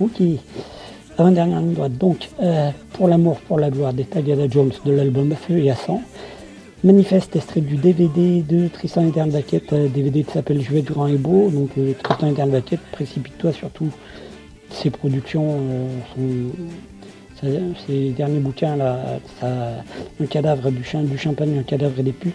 Ok. 0.00 0.22
Avant-dernière 1.18 1.60
ligne 1.60 1.74
droite. 1.74 1.98
Donc, 1.98 2.30
euh, 2.42 2.70
pour 2.94 3.06
l'amour, 3.06 3.38
pour 3.40 3.58
la 3.58 3.70
gloire 3.70 3.92
des 3.92 4.04
Tagada 4.04 4.48
Jones 4.48 4.72
de 4.86 4.92
l'album 4.92 5.34
Feu 5.34 5.58
et 5.58 5.70
à 5.70 5.76
sang. 5.76 6.00
Manifeste 6.82 7.36
extrait 7.36 7.60
du 7.60 7.76
DVD 7.76 8.40
de 8.40 8.68
Tristan 8.68 9.06
et 9.06 9.30
Baquette, 9.30 9.74
euh, 9.74 9.88
DVD 9.88 10.24
qui 10.24 10.32
s'appelle 10.32 10.62
Je 10.62 10.70
vais 10.72 10.78
être 10.78 10.90
grand 10.90 11.08
et 11.08 11.16
beau. 11.16 11.50
Donc, 11.50 11.70
euh, 11.76 11.92
Tristan 12.02 12.28
et 12.28 12.50
Baquette, 12.50 12.80
précipite-toi 12.92 13.52
surtout. 13.52 13.90
Ses 14.70 14.88
productions 14.88 15.58
euh, 15.60 15.86
sont. 16.14 16.56
Ses 17.86 18.10
derniers 18.10 18.38
bouquins, 18.38 18.76
là, 18.76 19.18
un 19.42 20.26
cadavre 20.26 20.70
du, 20.70 20.82
du 21.04 21.18
champagne, 21.18 21.58
un 21.58 21.62
cadavre 21.62 21.98
et 21.98 22.02
des 22.02 22.12
putes. 22.12 22.34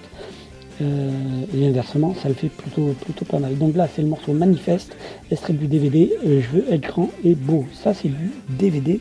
Euh, 0.82 1.10
et 1.56 1.68
inversement, 1.68 2.14
ça 2.22 2.28
le 2.28 2.36
fait 2.36 2.50
plutôt, 2.50 2.94
plutôt 3.02 3.26
pas 3.26 3.40
mal. 3.40 3.58
Donc 3.58 3.76
là, 3.76 3.88
c'est 3.94 4.02
le 4.02 4.08
morceau 4.08 4.34
Manifeste, 4.34 4.96
extrait 5.32 5.54
du 5.54 5.68
DVD 5.68 6.12
euh, 6.26 6.42
Je 6.42 6.58
veux 6.58 6.74
être 6.74 6.82
grand 6.82 7.10
et 7.24 7.36
beau. 7.36 7.66
Ça, 7.74 7.94
c'est 7.94 8.10
du 8.10 8.32
DVD. 8.50 9.00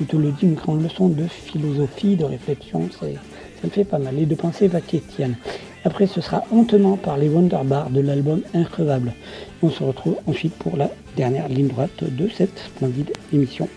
Je 0.00 0.04
te 0.04 0.16
le 0.16 0.32
dis, 0.32 0.46
une 0.46 0.54
grande 0.54 0.82
leçon 0.82 1.08
de 1.08 1.24
philosophie, 1.24 2.16
de 2.16 2.24
réflexion. 2.24 2.88
Ça 2.98 3.06
le 3.62 3.70
fait 3.70 3.84
pas 3.84 3.98
mal. 3.98 4.18
Et 4.18 4.26
de 4.26 4.34
pensée 4.34 4.66
vaquetienne. 4.66 5.36
Après, 5.84 6.06
ce 6.06 6.20
sera 6.20 6.44
Hontement 6.52 6.96
par 6.96 7.16
les 7.16 7.28
Wonderbar 7.28 7.90
de 7.90 8.00
l'album 8.00 8.42
Increvable. 8.54 9.12
On 9.62 9.70
se 9.70 9.82
retrouve 9.82 10.16
ensuite 10.26 10.54
pour 10.54 10.76
la 10.76 10.90
dernière 11.16 11.48
ligne 11.48 11.68
droite 11.68 12.02
de 12.02 12.28
cette 12.28 12.58
splendide 12.58 13.12
émission. 13.32 13.68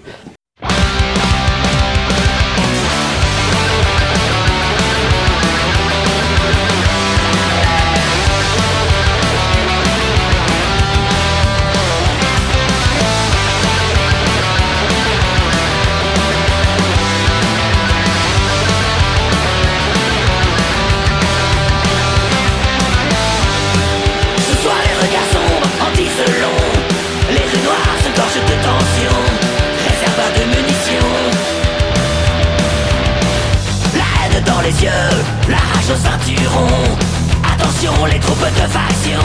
Les 38.16 38.22
troupes 38.22 38.40
de 38.40 38.68
faction 38.72 39.20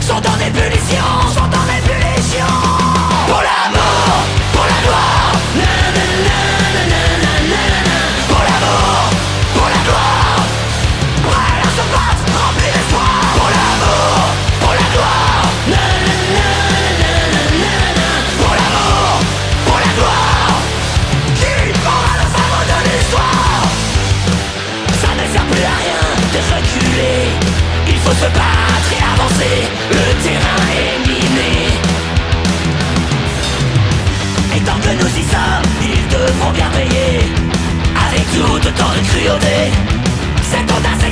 Sont 0.00 0.14
en 0.14 0.46
ébullition, 0.48 1.65
tout 38.36 38.68
autant 38.68 38.92
de 38.92 39.00
cruauté 39.08 39.72
Cette 40.42 40.70
audace 40.70 41.05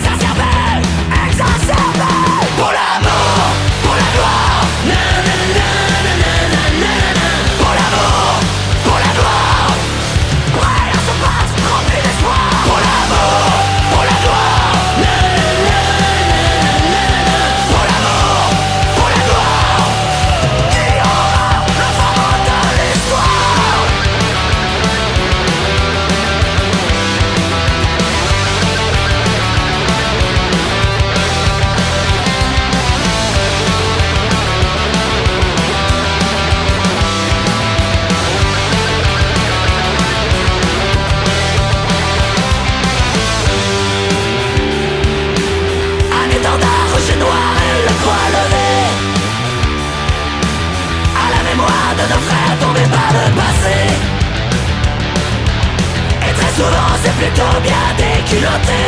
plutôt 57.44 57.60
bien 57.60 57.74
déculotté 57.96 58.82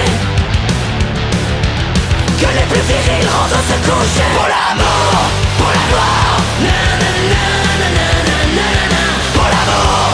Que 2.39 2.47
les 2.47 2.67
plus 2.71 2.81
virils 2.81 3.29
rentrent 3.29 3.63
se 3.69 3.77
coucher 3.89 4.29
Pour 4.35 4.49
l'amour, 4.49 5.31
pour 5.59 5.69
la 5.69 5.85
gloire. 5.91 6.37
Nanana, 6.61 7.45
nanana, 7.81 8.39
nanana. 8.57 9.03
Pour 9.35 9.45
l'amour, 9.45 10.06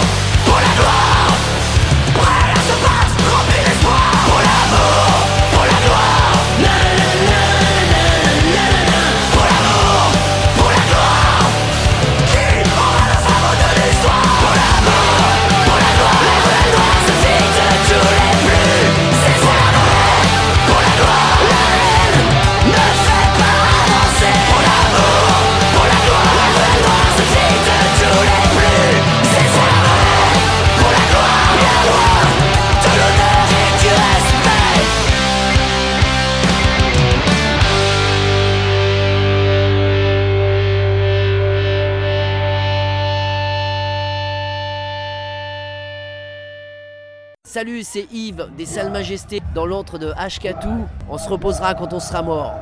Salut, 47.63 47.85
c'est 47.85 48.13
Yves 48.13 48.49
des 48.59 48.67
Salles 48.67 48.91
Majestés 48.91 49.41
dans 49.55 49.67
l'antre 49.67 49.97
de 49.97 50.13
Ashkatou. 50.17 50.85
On 51.09 51.17
se 51.17 51.29
reposera 51.29 51.75
quand 51.75 51.93
on 51.93 52.01
sera 52.01 52.21
mort. 52.21 52.57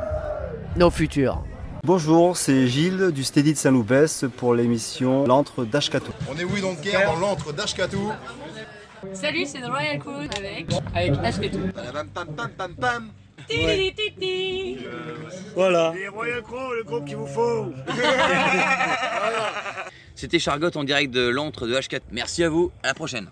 Nos 0.76 0.90
futurs. 0.90 1.42
Bonjour, 1.84 2.36
c'est 2.36 2.66
Gilles 2.66 3.10
du 3.10 3.24
Steady 3.24 3.54
de 3.54 3.56
Saint-Loupès 3.56 4.26
pour 4.36 4.52
l'émission 4.52 5.24
L'antre 5.24 5.64
d'Ashkatou. 5.64 6.12
On 6.30 6.36
est 6.36 6.44
oui 6.44 6.60
donc 6.60 6.82
guerre 6.82 7.06
dans 7.06 7.18
l'antre 7.18 7.50
d'Ashkatou. 7.50 8.12
Salut, 9.14 9.46
c'est 9.46 9.62
The 9.62 9.70
Royal 9.70 9.98
Crew 10.00 10.28
avec. 10.36 10.66
Avec 10.94 11.12
Ashkatou. 11.24 11.60
Pam 11.72 12.08
pam 12.12 12.28
pam 12.36 12.50
pam 12.50 12.74
pam. 12.74 13.08
Ti-li-li-ti-ti. 13.48 14.80
Voilà. 15.54 15.94
Les 15.96 16.08
Royal 16.08 16.42
Crew, 16.42 16.74
le 16.76 16.84
groupe 16.84 17.06
qu'il 17.06 17.16
vous 17.16 17.26
faut. 17.26 17.72
C'était 20.14 20.38
Chargotte 20.38 20.76
en 20.76 20.84
direct 20.84 21.10
de 21.10 21.26
l'antre 21.26 21.66
de 21.66 21.74
H4. 21.74 22.00
Merci 22.12 22.44
à 22.44 22.50
vous, 22.50 22.70
à 22.82 22.88
la 22.88 22.94
prochaine. 22.94 23.30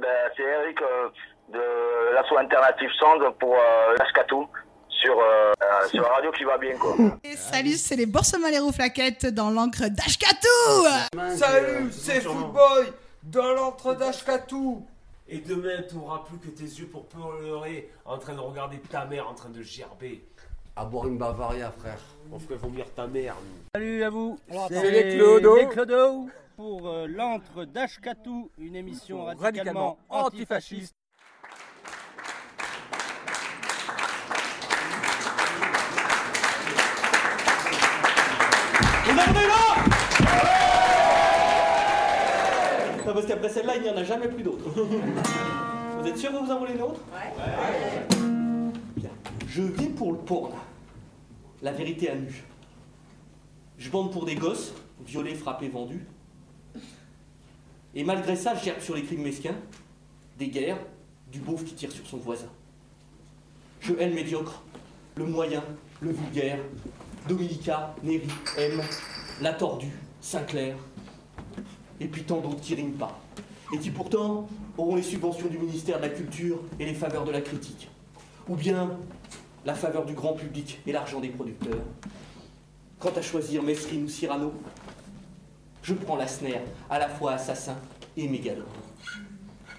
Ben, 0.00 0.30
c'est 0.36 0.42
Eric 0.42 0.80
euh, 0.82 1.08
de 1.52 2.14
l'asso 2.14 2.36
Alternative 2.36 2.90
Sound 2.98 3.22
pour 3.38 3.54
euh, 3.54 3.94
Ashkatou 4.00 4.46
sur, 4.88 5.18
euh, 5.18 5.52
euh, 5.62 5.88
sur 5.88 6.02
la 6.02 6.08
radio 6.08 6.32
qui 6.32 6.44
va 6.44 6.58
bien 6.58 6.76
quoi. 6.76 6.94
Et 7.24 7.36
salut, 7.36 7.72
c'est 7.76 7.96
les 7.96 8.06
Boursemans 8.06 8.72
Flaquettes 8.72 9.26
dans 9.26 9.50
l'encre 9.50 9.88
d'Ashkatou 9.88 11.36
Salut, 11.36 11.90
c'est 11.92 12.20
Footboy 12.20 12.92
dans 13.22 13.52
l'entre 13.52 13.94
d'Ashkatou. 13.94 14.86
Et 15.28 15.38
demain, 15.38 15.82
tu 15.88 15.96
n'auras 15.96 16.22
plus 16.28 16.38
que 16.38 16.56
tes 16.56 16.64
yeux 16.64 16.86
pour 16.86 17.06
pleurer 17.06 17.90
en 18.04 18.16
train 18.18 18.34
de 18.34 18.40
regarder 18.40 18.78
ta 18.78 19.04
mère 19.06 19.28
en 19.28 19.34
train 19.34 19.48
de 19.48 19.60
gerber. 19.60 20.24
À 20.76 20.84
boire 20.84 21.08
une 21.08 21.18
Bavaria, 21.18 21.72
frère. 21.72 21.98
On 22.30 22.38
ferait 22.38 22.56
vomir 22.56 22.84
ta 22.94 23.06
mère. 23.06 23.34
nous. 23.42 23.64
Salut 23.74 24.04
à 24.04 24.10
vous. 24.10 24.38
C'est 24.68 24.90
les 24.90 25.16
Clodo. 25.16 25.56
Les 25.56 25.68
Clodo 25.68 26.28
pour 26.56 26.88
euh, 26.88 27.06
l'antre 27.06 27.64
d'Ashkatou, 27.66 28.50
une 28.58 28.74
émission 28.76 29.24
radicalement, 29.24 29.44
Radicalement 29.44 29.98
antifasciste. 30.08 30.96
On 39.08 39.12
en 39.12 39.16
est 39.16 39.46
là? 39.46 39.84
Non, 43.06 43.12
parce 43.12 43.26
qu'après 43.26 43.48
celle-là, 43.50 43.76
il 43.76 43.82
n'y 43.82 43.90
en 43.90 43.96
a 43.96 44.04
jamais 44.04 44.28
plus 44.28 44.42
d'autres. 44.42 44.68
Vous 46.00 46.06
êtes 46.08 46.18
sûr 46.18 46.30
que 46.30 46.36
vous 46.36 46.50
en 46.50 46.58
voulez 46.58 46.74
une 46.74 46.82
autre? 46.82 47.00
Ouais. 47.12 47.32
Bien. 48.96 49.10
Je 49.46 49.62
vis 49.62 49.88
pour 49.88 50.12
le 50.12 50.18
porn. 50.18 50.52
La 51.62 51.72
vérité 51.72 52.10
à 52.10 52.14
nu. 52.14 52.44
Je 53.78 53.90
bande 53.90 54.12
pour 54.12 54.24
des 54.24 54.34
gosses, 54.36 54.72
violés, 55.04 55.34
frappés, 55.34 55.68
vendus. 55.68 56.06
Et 57.96 58.04
malgré 58.04 58.36
ça, 58.36 58.54
gerbe 58.54 58.80
sur 58.80 58.94
les 58.94 59.02
crimes 59.02 59.22
mesquins, 59.22 59.56
des 60.38 60.48
guerres, 60.48 60.78
du 61.32 61.40
beauf 61.40 61.64
qui 61.64 61.72
tire 61.72 61.90
sur 61.90 62.06
son 62.06 62.18
voisin. 62.18 62.50
Je 63.80 63.94
hais 63.94 64.06
le 64.06 64.14
médiocre, 64.14 64.62
le 65.16 65.24
moyen, 65.24 65.64
le 66.02 66.12
vulgaire, 66.12 66.58
Dominica, 67.26 67.94
Néry, 68.02 68.28
M, 68.58 68.82
La 69.40 69.54
Tordue, 69.54 69.90
Sinclair, 70.20 70.76
et 71.98 72.06
puis 72.06 72.22
tant 72.22 72.42
d'autres 72.42 72.60
qui 72.60 72.74
riment 72.74 72.92
pas. 72.92 73.18
Et 73.72 73.78
qui 73.78 73.90
pourtant 73.90 74.46
auront 74.76 74.96
les 74.96 75.02
subventions 75.02 75.48
du 75.48 75.58
ministère 75.58 75.96
de 75.96 76.02
la 76.02 76.10
Culture 76.10 76.60
et 76.78 76.84
les 76.84 76.94
faveurs 76.94 77.24
de 77.24 77.32
la 77.32 77.40
critique. 77.40 77.88
Ou 78.46 78.56
bien 78.56 78.98
la 79.64 79.74
faveur 79.74 80.04
du 80.04 80.12
grand 80.12 80.34
public 80.34 80.80
et 80.86 80.92
l'argent 80.92 81.18
des 81.18 81.30
producteurs. 81.30 81.80
Quant 83.00 83.12
à 83.16 83.22
choisir 83.22 83.62
Mesrine 83.62 84.04
ou 84.04 84.08
Cyrano, 84.08 84.52
je 85.86 85.94
prends 85.94 86.16
la 86.16 86.26
snare, 86.26 86.66
à 86.90 86.98
la 86.98 87.08
fois 87.08 87.34
assassin 87.34 87.76
et 88.16 88.26
mégalo. 88.26 88.64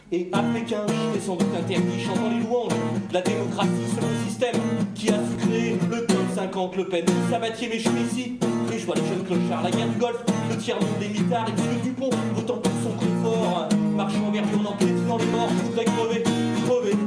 Et 0.09 0.29
qu'un 0.29 0.39
rime 0.39 1.13
est 1.17 1.19
sans 1.19 1.35
doute 1.35 1.53
interdit, 1.53 1.99
chantant 1.99 2.29
les 2.29 2.39
louanges 2.39 2.71
la 3.11 3.21
démocratie 3.21 3.69
le 3.69 4.29
système 4.29 4.55
qui 4.95 5.09
a 5.09 5.15
su 5.15 5.47
créer 5.47 5.77
le 5.89 6.05
top 6.05 6.23
50, 6.33 6.75
Le 6.77 6.87
Pen, 6.87 7.05
Sabatier, 7.29 7.67
mais 7.69 7.79
je 7.79 7.89
suis 7.89 8.01
ici. 8.09 8.39
Et 8.73 8.79
je 8.79 8.85
vois 8.85 8.95
les 8.95 9.05
jeunes 9.05 9.25
clochards, 9.25 9.63
la 9.63 9.71
guerre 9.71 9.89
du 9.89 9.97
Golfe, 9.97 10.23
le 10.49 10.55
tiers-monde 10.55 10.97
des 10.99 11.09
mitards 11.09 11.47
et 11.49 11.51
Monsieur 11.51 11.81
Dupont, 11.83 12.09
votant 12.35 12.57
pour 12.57 12.71
son 12.83 12.91
prix 12.91 13.07
fort, 13.21 13.67
marchant 13.95 14.31
vers 14.31 14.45
lui 14.45 14.65
en 14.65 14.73
piétinant 14.77 15.17
les 15.17 15.25
morts, 15.25 15.49
je 15.49 15.65
voudrais 15.65 15.85
crever, 15.85 16.23
crever. 16.65 16.97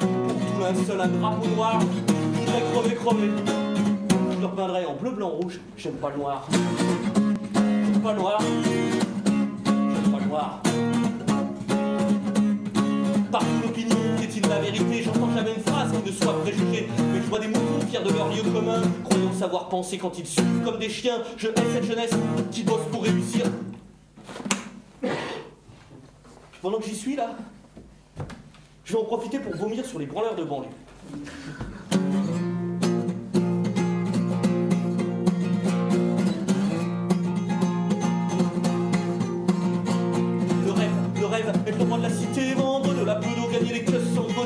Pour 0.00 0.34
tout 0.34 0.60
linceul, 0.60 1.00
un 1.00 1.08
drapeau 1.08 1.48
noir, 1.54 1.80
je 1.80 2.40
voudrais 2.40 2.62
crever, 2.72 2.94
crever. 2.96 3.30
Je 4.34 4.40
leur 4.40 4.54
peindrais 4.56 4.84
en 4.84 4.94
bleu, 4.94 5.10
blanc, 5.12 5.28
rouge, 5.28 5.60
j'aime 5.76 5.94
pas 5.94 6.10
le 6.10 6.16
noir. 6.16 6.48
Pas 8.02 8.12
le 8.14 8.18
noir. 8.18 8.38
Pas 8.38 10.18
le 10.18 10.26
noir. 10.26 10.62
Partout 13.30 13.46
l'opinion 13.62 13.96
piétine 14.18 14.48
la 14.48 14.60
vérité, 14.60 15.02
j'entends 15.02 15.30
jamais 15.34 15.54
une 15.54 15.62
phrase 15.62 15.92
qui 15.92 16.10
ne 16.10 16.16
soit 16.16 16.40
préjugée. 16.40 16.88
Mais 17.12 17.20
je 17.20 17.26
vois 17.28 17.40
des 17.40 17.48
moutons 17.48 17.86
fiers 17.88 18.02
de 18.02 18.10
leur 18.10 18.28
lieu 18.28 18.42
commun, 18.42 18.80
croyant 19.04 19.32
savoir 19.34 19.68
penser 19.68 19.98
quand 19.98 20.18
ils 20.18 20.26
suivent 20.26 20.62
comme 20.64 20.78
des 20.78 20.88
chiens. 20.88 21.18
Je 21.36 21.48
hais 21.48 21.72
cette 21.74 21.84
jeunesse 21.84 22.12
qui 22.50 22.62
bosse 22.62 22.86
pour 22.90 23.02
réussir. 23.02 23.44
Pendant 26.62 26.78
que 26.78 26.84
j'y 26.84 26.96
suis 26.96 27.16
là, 27.16 27.36
je 28.84 28.92
vais 28.92 28.98
en 28.98 29.04
profiter 29.04 29.38
pour 29.38 29.54
vomir 29.56 29.84
sur 29.84 29.98
les 29.98 30.06
branleurs 30.06 30.36
de 30.36 30.44
banlieue. 30.44 30.68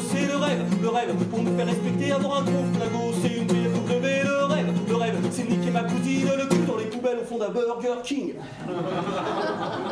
Bosser. 0.05 0.27
Le 0.27 0.37
rêve, 0.37 0.65
le 0.83 0.89
rêve, 0.89 1.15
pour 1.31 1.43
me 1.43 1.57
faire 1.57 1.67
respecter, 1.67 2.13
avoir 2.13 2.39
un 2.39 2.45
gros 2.45 2.65
flingot, 2.75 3.15
c'est 3.23 3.37
une 3.37 3.47
BMW. 3.47 4.23
Le 4.25 4.45
rêve, 4.45 4.67
le 4.89 4.97
rêve, 4.97 5.15
c'est 5.31 5.49
niquer 5.49 5.71
ma 5.71 5.85
cousine, 5.85 6.29
le 6.37 6.47
cul 6.47 6.67
dans 6.67 6.77
les 6.77 6.85
poubelles 6.87 7.19
au 7.23 7.25
fond 7.25 7.39
d'un 7.39 7.51
Burger 7.51 8.01
King. 8.03 8.35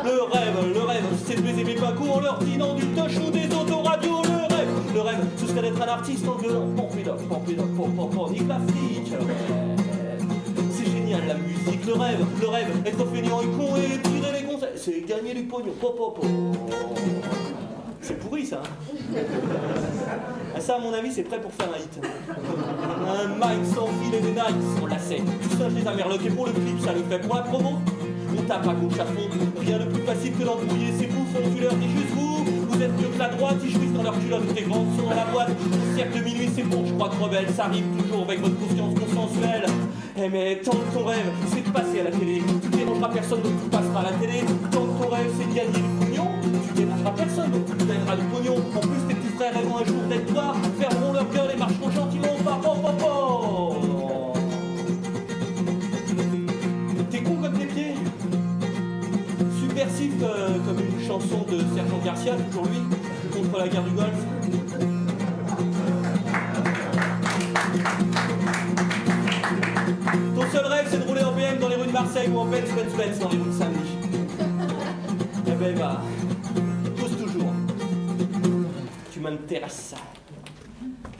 Le 0.03 0.23
rêve, 0.23 0.73
le 0.73 0.81
rêve, 0.81 1.03
c'est 1.25 1.35
de 1.35 1.41
baiser 1.41 1.63
mes 1.63 1.75
pacos 1.75 2.09
en 2.09 2.19
leur 2.19 2.37
dînant 2.39 2.73
du 2.75 2.85
touch 2.87 3.17
ou 3.17 3.31
des 3.31 3.45
autoradios. 3.55 4.21
Le 4.23 4.55
rêve, 4.55 4.69
le 4.93 5.01
rêve, 5.01 5.25
ce 5.37 5.47
serait 5.47 5.61
d'être 5.61 5.81
un 5.81 5.87
artiste 5.87 6.27
en 6.27 6.35
gueulant. 6.35 6.67
Pompédoc, 6.75 7.27
pompédoc, 7.27 7.75
pompédoc, 7.75 8.31
nique. 8.31 9.11
Le 9.11 9.17
rêve, 9.17 9.77
C'est 10.71 10.91
génial 10.91 11.27
la 11.27 11.35
musique, 11.35 11.85
le 11.85 11.93
rêve, 11.93 12.25
le 12.41 12.47
rêve, 12.47 12.67
être 12.85 13.05
feignant 13.05 13.41
et 13.41 13.47
con 13.47 13.75
et 13.77 13.99
tirer 14.01 14.41
les 14.41 14.45
conseils, 14.45 14.69
c'est 14.75 15.01
gagner 15.07 15.33
du 15.33 15.43
pognon. 15.43 15.73
Po, 15.79 15.91
po, 15.91 16.11
po. 16.11 16.27
C'est 18.03 18.19
pourri 18.19 18.45
ça. 18.45 18.61
hein. 18.63 19.17
Ah, 20.55 20.59
Ça, 20.59 20.75
à 20.75 20.79
mon 20.79 20.93
avis, 20.93 21.11
c'est 21.11 21.23
prêt 21.23 21.39
pour 21.39 21.53
faire 21.53 21.69
un 21.73 21.77
hit. 21.79 21.99
Un 22.03 23.27
mic 23.35 23.65
sans 23.73 23.87
fil 23.87 24.13
et 24.13 24.19
des 24.21 24.31
Nikes 24.31 24.79
sans 24.79 24.87
lacets. 24.87 25.21
Tu 25.41 25.57
singes 25.57 25.73
les 25.73 25.87
amerlocs 25.87 26.25
et 26.25 26.29
pour 26.29 26.45
le 26.45 26.51
clip, 26.51 26.79
ça 26.81 26.91
le 26.93 27.03
fait 27.03 27.19
pour 27.25 27.35
la 27.35 27.41
promo. 27.43 27.79
On 28.37 28.41
tape 28.43 28.67
à 28.67 28.73
gauche 28.73 28.99
à 28.99 29.05
fond, 29.05 29.29
rien 29.59 29.77
de 29.79 29.85
plus 29.85 30.01
facile 30.03 30.33
que 30.33 30.43
d'embrouiller 30.43 30.91
ces 30.99 31.05
bouffons. 31.07 31.49
Tu 31.55 31.61
leur 31.61 31.73
dis 31.75 31.87
juste 31.89 32.13
vous, 32.15 32.43
vous 32.67 32.81
êtes 32.81 32.91
mieux 32.99 33.07
que 33.07 33.19
la 33.19 33.29
droite, 33.29 33.55
ils 33.63 33.69
jouissent 33.71 33.93
dans 33.93 34.03
leur 34.03 34.19
culotte, 34.19 34.53
tes 34.55 34.63
grands 34.63 34.85
sont 34.97 35.03
dans 35.09 35.15
la 35.15 35.25
boîte. 35.25 35.49
Au 35.51 35.95
cercle 35.97 36.17
de 36.19 36.23
minuit, 36.23 36.49
c'est 36.55 36.63
bon, 36.63 36.83
je 36.85 36.93
crois 36.93 37.09
que 37.09 37.23
rebelle, 37.23 37.45
ça 37.55 37.65
arrive 37.65 37.85
toujours 38.01 38.23
avec 38.23 38.41
votre 38.41 38.57
conscience 38.59 38.93
consensuelle. 38.99 39.65
Eh 40.17 40.29
mais 40.29 40.59
tant 40.63 40.71
que 40.71 40.93
ton 40.97 41.05
rêve, 41.05 41.31
c'est 41.47 41.63
de 41.63 41.69
passer 41.69 41.99
à 42.01 42.03
la 42.05 42.11
télé, 42.11 42.41
tu 42.63 42.69
dérangeras 42.69 43.09
personne, 43.09 43.41
donc 43.43 43.53
tu 43.63 43.69
passeras 43.69 43.99
à 43.99 44.03
la 44.11 44.17
télé. 44.17 44.41
Tant 44.71 44.81
que 44.85 45.03
ton 45.03 45.09
rêve, 45.09 45.31
c'est 45.39 45.47
de 45.49 45.53
gagner 45.55 45.71
du 45.71 46.05
pognon, 46.05 46.27
personne, 47.11 47.51
donc 47.51 47.65
tu 47.65 47.85
gagneras 47.85 48.15
du 48.15 48.23
pognon. 48.23 48.55
En 48.75 48.79
plus, 48.79 49.07
tes 49.07 49.15
petits 49.15 49.35
frères 49.35 49.53
rêveront 49.53 49.77
un 49.77 49.85
jour 49.85 50.01
d'être 50.09 50.33
toi, 50.33 50.53
fermeront 50.79 51.13
leur 51.13 51.29
gueule 51.29 51.51
et 51.53 51.57
marcheront 51.57 51.91
gentiment 51.91 52.35
par 52.43 52.59
po, 52.59 52.69
po, 52.75 52.91
po. 52.99 54.33
T'es 57.11 57.21
con 57.21 57.35
comme 57.41 57.53
tes 57.53 57.65
pieds 57.65 57.95
Subversif 59.59 60.13
euh, 60.21 60.57
comme 60.65 60.79
une 60.79 61.05
chanson 61.05 61.45
de 61.49 61.59
Sergent 61.75 61.99
Garcia, 62.03 62.33
toujours 62.49 62.65
lui, 62.65 62.79
contre 63.31 63.59
la 63.59 63.67
guerre 63.67 63.83
du 63.83 63.91
Golfe. 63.91 64.25
Ton 70.35 70.51
seul 70.51 70.65
rêve, 70.65 70.87
c'est 70.89 70.99
de 70.99 71.07
rouler 71.07 71.23
en 71.23 71.31
BM 71.33 71.59
dans 71.59 71.67
les 71.67 71.75
rues 71.75 71.87
de 71.87 71.91
Marseille 71.91 72.29
ou 72.33 72.39
en 72.39 72.45
Benz 72.45 72.69
Benz 72.75 72.93
Benz 72.97 73.19
dans 73.19 73.29
les 73.29 73.37
rues 73.37 73.49
de 73.49 73.51
Saint-Denis. 73.51 73.97
Eh 75.47 75.51
ben, 75.51 75.77
bah, 75.77 76.01
Tu 79.33 79.39
m'intéresses. 79.39 79.95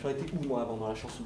J'aurais 0.01 0.13
été 0.13 0.31
où, 0.33 0.47
moi, 0.47 0.61
avant 0.61 0.77
dans 0.77 0.87
la 0.87 0.95
chanson? 0.95 1.23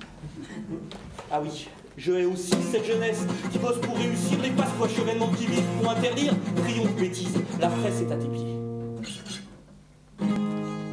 Ah 1.30 1.42
oui, 1.42 1.68
je 1.98 2.14
hais 2.14 2.26
aussi 2.26 2.54
cette 2.72 2.86
jeunesse 2.86 3.26
qui 3.52 3.58
bosse 3.58 3.80
pour 3.82 3.98
réussir 3.98 4.42
les 4.42 4.52
passes 4.52 4.72
quoi 4.78 4.88
chevènement 4.88 5.28
qui 5.30 5.48
vivent 5.48 5.68
pour 5.82 5.92
interdire. 5.92 6.34
Triomphe 6.56 6.96
bêtise, 6.96 7.40
la 7.60 7.68
presse 7.68 8.02
est 8.02 8.12
à 8.12 8.16
tes 8.16 8.28
pieds. 8.28 8.56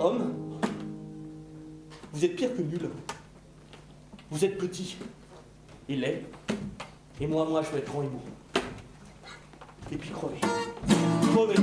Homme, 0.01 0.35
vous 2.13 2.25
êtes 2.25 2.35
pire 2.35 2.57
que 2.57 2.63
nul. 2.63 2.91
Vous 4.31 4.45
êtes 4.45 4.59
petit 4.59 4.97
et 5.89 5.97
laid. 5.97 6.25
Et 7.21 7.27
moi, 7.29 7.47
moi, 7.49 7.63
je 7.63 7.71
vais 7.71 7.79
être 7.79 7.91
grand 7.91 8.03
et 8.03 8.09
beau. 8.09 8.23
Et 9.93 9.97
puis 9.97 10.11
crever. 10.11 10.41
Crever. 11.33 11.63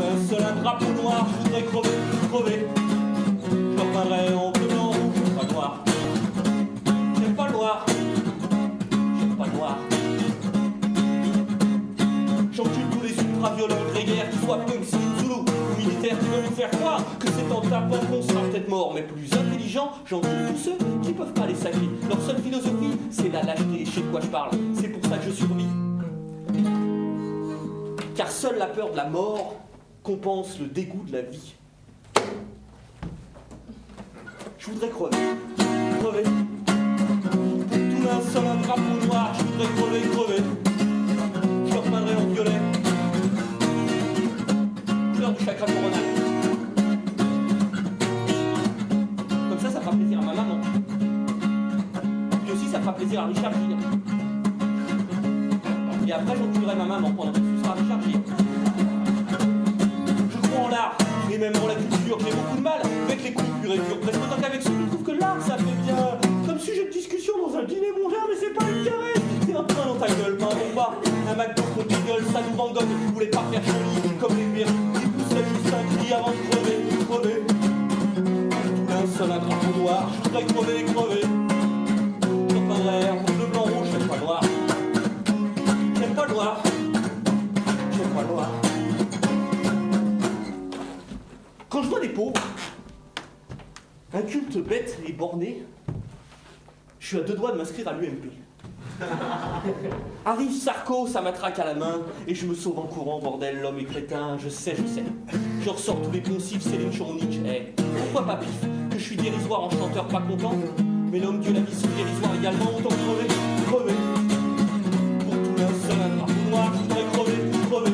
Un 0.00 0.26
seul 0.26 0.62
drapeau 0.62 0.86
noir, 1.02 1.26
je 1.28 1.44
voudrais 1.44 1.64
crever, 1.64 1.88
leur 2.30 3.86
peindrais 3.92 4.34
en 4.34 4.50
bleu, 4.50 4.66
blanc, 4.66 4.90
rouge, 4.90 5.30
pas 5.36 5.52
noir. 5.52 5.84
J'aime 7.20 7.34
pas 7.34 7.46
le 7.46 7.52
noir, 7.52 7.86
j'aime 9.18 9.36
pas 9.36 9.46
le 9.46 9.52
noir. 9.52 9.78
J'encule 12.52 12.88
tous 12.92 13.02
les 13.02 13.10
ultra-violents 13.10 13.76
grégaires, 13.92 14.30
qu'ils 14.30 14.40
soient 14.40 14.58
punk, 14.58 14.84
Zulu 14.84 15.32
ou 15.32 15.78
militaires, 15.78 16.18
qui 16.18 16.26
veulent 16.26 16.44
nous 16.44 16.56
faire 16.56 16.70
croire 16.70 17.02
que 17.18 17.28
c'est 17.28 17.50
en 17.52 17.60
tapant 17.62 17.98
qu'on 18.10 18.22
sera 18.22 18.40
peut-être 18.42 18.68
mort, 18.68 18.92
mais 18.94 19.02
plus 19.02 19.32
intelligent, 19.32 19.92
j'encule 20.04 20.30
tous 20.50 20.58
ceux 20.58 20.78
qui 21.02 21.12
peuvent 21.12 21.32
pas 21.32 21.46
les 21.46 21.54
sacrer. 21.54 21.88
Leur 22.08 22.20
seule 22.20 22.42
philosophie, 22.42 22.98
c'est 23.10 23.32
la 23.32 23.42
lâcheté, 23.42 23.84
je 23.86 23.90
sais 23.90 24.00
de 24.02 24.10
quoi 24.10 24.20
je 24.20 24.26
parle, 24.26 24.50
c'est 24.74 24.88
pour 24.88 25.10
ça 25.10 25.16
que 25.16 25.24
je 25.24 25.30
survis. 25.30 25.64
Car 28.14 28.30
seule 28.30 28.58
la 28.58 28.66
peur 28.66 28.90
de 28.90 28.96
la 28.96 29.08
mort 29.08 29.54
compense 30.02 30.58
le 30.58 30.66
dégoût 30.66 31.04
de 31.06 31.12
la 31.12 31.22
vie. 31.22 31.54
Je 34.58 34.70
voudrais 34.70 34.90
crever, 34.90 35.16
crever. 36.00 36.24
Tout 37.70 38.02
d'un 38.04 38.20
seul 38.30 38.46
un 38.46 38.56
drapeau 38.56 39.06
noir, 39.06 39.32
je 39.34 39.44
voudrais 39.44 39.68
crever, 39.76 40.02
crever. 40.10 40.42
Je 41.66 41.72
leur 41.74 41.84
en 41.84 42.26
violet. 42.32 42.60
Couleur 45.14 45.32
du 45.32 45.44
chakra 45.44 45.66
coronal. 45.66 46.06
Comme 49.48 49.58
ça, 49.58 49.70
ça 49.70 49.80
fera 49.80 49.92
plaisir 49.92 50.18
à 50.18 50.22
ma 50.22 50.34
maman. 50.34 50.60
Puis 52.44 52.52
aussi, 52.52 52.68
ça 52.68 52.80
fera 52.80 52.92
plaisir 52.92 53.20
à 53.22 53.26
Richard 53.26 53.52
Gere. 53.52 53.78
Et 56.06 56.12
après, 56.12 56.36
j'enculerai 56.36 56.74
ma 56.74 56.84
maman 56.84 57.10
pendant 57.12 57.32
que 57.32 57.38
ce 57.38 57.62
sera 57.62 57.74
Richard. 57.74 58.00
Je 60.30 60.48
crois 60.48 60.64
en 60.64 60.68
l'art, 60.68 60.96
même 61.38 61.54
en 61.62 61.68
la 61.68 61.74
culture. 61.74 62.18
J'ai 62.18 62.34
beaucoup 62.34 62.56
de 62.56 62.62
mal 62.62 62.80
avec 63.06 63.22
les 63.22 63.32
coups 63.32 63.48
purs 63.62 63.72
et 63.72 63.78
durs. 63.78 64.00
Presque 64.00 64.18
autant 64.18 64.40
qu'avec 64.42 64.62
ceux 64.62 64.70
qui 64.70 64.86
trouvent 64.90 65.04
que 65.04 65.20
l'art, 65.20 65.38
ça 65.46 65.56
fait 65.56 65.78
bien. 65.86 66.18
Comme 66.46 66.58
sujet 66.58 66.84
de 66.86 66.90
discussion 66.90 67.34
dans 67.38 67.56
un 67.58 67.64
dîner 67.64 67.92
mondain, 67.94 68.26
mais 68.28 68.36
c'est 68.38 68.52
pas 68.52 68.64
une 68.66 68.84
caresse. 68.84 69.22
C'est 69.46 69.54
un 69.54 69.62
train 69.62 69.86
dans 69.86 69.94
ta 69.94 70.08
gueule, 70.08 70.36
pas 70.36 70.46
un 70.46 70.58
bomba. 70.58 70.94
Un 71.30 71.36
McDo 71.36 71.62
qu'on 71.74 71.82
gueule, 71.82 72.24
ça 72.32 72.40
nous 72.42 72.56
Gogh. 72.56 72.82
Vous 72.82 73.14
voulez 73.14 73.30
pas 73.30 73.44
faire 73.50 73.62
joli 73.62 74.16
comme 74.20 74.36
les 74.36 74.58
pires. 74.58 74.72
Qui 74.94 75.06
poussaient 75.06 75.46
juste 75.46 75.74
un 75.74 75.96
cri 75.96 76.12
avant 76.12 76.30
de 76.30 76.42
crever, 76.50 76.78
crever. 77.08 77.42
Tout 78.16 78.92
un 78.92 79.18
seul 79.18 79.30
un 79.30 79.38
drapeau 79.38 79.78
noir, 79.78 80.08
je 80.12 80.28
voudrais 80.28 80.44
crever, 80.44 80.84
crever. 80.92 81.22
Je 82.50 82.54
repeindrais 82.54 83.10
en 83.10 83.22
bleu, 83.22 83.46
blanc, 83.52 83.62
rouge, 83.62 83.88
j'aime 83.92 84.08
pas 84.08 84.16
le 84.16 84.20
noir. 84.22 84.40
J'aime 85.98 86.14
pas 86.14 86.26
le 86.26 86.32
noir. 86.32 86.62
Quand 91.78 91.84
je 91.84 91.90
vois 91.90 92.00
des 92.00 92.08
pauvres, 92.08 92.42
un 94.12 94.22
culte 94.22 94.58
bête 94.58 94.98
et 95.06 95.12
borné, 95.12 95.62
je 96.98 97.06
suis 97.06 97.18
à 97.18 97.20
deux 97.20 97.34
doigts 97.34 97.52
de 97.52 97.58
m'inscrire 97.58 97.86
à 97.86 97.92
l'UMP. 97.92 98.32
Arrive 100.24 100.50
Sarko, 100.50 101.06
ça 101.06 101.22
matraque 101.22 101.60
à 101.60 101.64
la 101.64 101.74
main, 101.74 102.00
et 102.26 102.34
je 102.34 102.46
me 102.46 102.54
sauve 102.56 102.80
en 102.80 102.88
courant, 102.88 103.20
bordel, 103.20 103.60
l'homme 103.60 103.78
est 103.78 103.84
crétin, 103.84 104.36
je 104.38 104.48
sais, 104.48 104.74
je 104.74 104.92
sais. 104.92 105.04
Je 105.62 105.70
ressors 105.70 106.02
tous 106.02 106.10
les 106.10 106.20
poncifs, 106.20 106.62
Céline 106.62 106.90
Chornitch, 106.90 107.36
eh, 107.46 107.72
pourquoi 107.76 108.26
pas 108.26 108.38
pif 108.38 108.60
Que 108.90 108.98
je 108.98 109.04
suis 109.04 109.16
dérisoire 109.16 109.62
en 109.62 109.70
chanteur 109.70 110.08
pas 110.08 110.20
content, 110.20 110.56
mais 111.12 111.20
l'homme 111.20 111.38
Dieu 111.38 111.52
la 111.52 111.60
vie 111.60 111.76
sous 111.76 111.86
dérisoire 111.96 112.34
également, 112.34 112.76
autant 112.76 112.88
crever, 112.88 113.28
crever. 113.68 113.94
Pour 115.20 115.30
tout 115.30 115.86
seul 115.86 116.00
un 116.00 116.16
drapeau 116.16 116.50
noir, 116.50 116.72
je 116.74 116.78
voudrais 116.82 117.04
crever, 117.12 117.50
crever. 117.70 117.92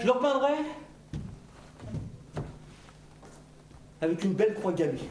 Je 0.00 0.06
leur 0.06 0.18
peindrais 0.18 0.58
avec 4.00 4.24
une 4.24 4.32
belle 4.32 4.54
croix 4.54 4.72
gammée. 4.72 5.08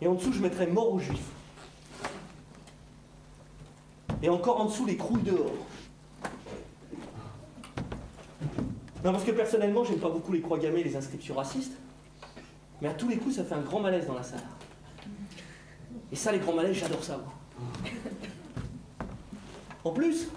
Et 0.00 0.06
en 0.06 0.14
dessous, 0.14 0.32
je 0.32 0.40
mettrais 0.40 0.66
mort 0.66 0.92
aux 0.92 0.98
juifs. 0.98 1.30
Et 4.22 4.28
encore 4.28 4.60
en 4.60 4.66
dessous, 4.66 4.86
les 4.86 4.96
crouilles 4.96 5.22
dehors. 5.22 5.52
Non, 9.04 9.12
parce 9.12 9.24
que 9.24 9.32
personnellement, 9.32 9.84
j'aime 9.84 9.98
pas 9.98 10.08
beaucoup 10.08 10.32
les 10.32 10.40
croix 10.40 10.58
gammées 10.58 10.82
les 10.82 10.96
inscriptions 10.96 11.34
racistes. 11.34 11.74
Mais 12.80 12.88
à 12.88 12.94
tous 12.94 13.08
les 13.08 13.18
coups, 13.18 13.36
ça 13.36 13.44
fait 13.44 13.54
un 13.54 13.60
grand 13.60 13.80
malaise 13.80 14.06
dans 14.06 14.14
la 14.14 14.22
salle. 14.22 14.42
Et 16.10 16.16
ça, 16.16 16.32
les 16.32 16.38
grands 16.38 16.54
malaises, 16.54 16.76
j'adore 16.76 17.02
ça. 17.02 17.20
En 19.84 19.90
plus, 19.90 20.28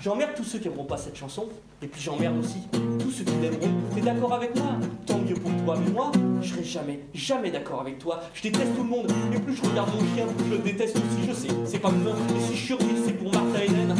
j'emmerde 0.00 0.34
tous 0.34 0.44
ceux 0.44 0.58
qui 0.58 0.68
n'aimeront 0.68 0.84
pas 0.84 0.96
cette 0.96 1.16
chanson. 1.16 1.48
Et 1.80 1.86
puis 1.86 2.00
j'emmerde 2.00 2.38
aussi 2.38 2.66
tous 2.98 3.10
ceux 3.10 3.24
qui 3.24 3.34
l'aimeront. 3.40 3.70
T'es 3.94 4.00
d'accord 4.00 4.32
avec 4.32 4.54
moi? 4.56 4.72
Tant 5.06 5.18
mieux 5.18 5.34
pour 5.34 5.52
toi. 5.64 5.78
Mais 5.78 5.90
moi, 5.92 6.10
je 6.42 6.48
serai 6.48 6.64
jamais, 6.64 7.00
jamais 7.14 7.52
d'accord 7.52 7.80
avec 7.80 7.98
toi. 7.98 8.20
Je 8.34 8.42
déteste 8.42 8.74
tout 8.74 8.82
le 8.82 8.88
monde. 8.88 9.06
Et 9.32 9.38
plus 9.38 9.54
je 9.54 9.62
regarde 9.62 9.90
mon 9.94 10.00
chien, 10.14 10.26
plus 10.26 10.46
je 10.46 10.50
le 10.54 10.58
déteste 10.58 10.96
aussi. 10.96 11.28
Je 11.28 11.32
sais, 11.32 11.48
c'est 11.66 11.78
pas 11.78 11.90
besoin. 11.90 12.16
Et 12.36 12.40
si 12.40 12.56
je 12.56 12.66
survis, 12.66 12.96
c'est 13.04 13.12
pour 13.12 13.32
Martha 13.32 13.64
Hélène. 13.64 13.94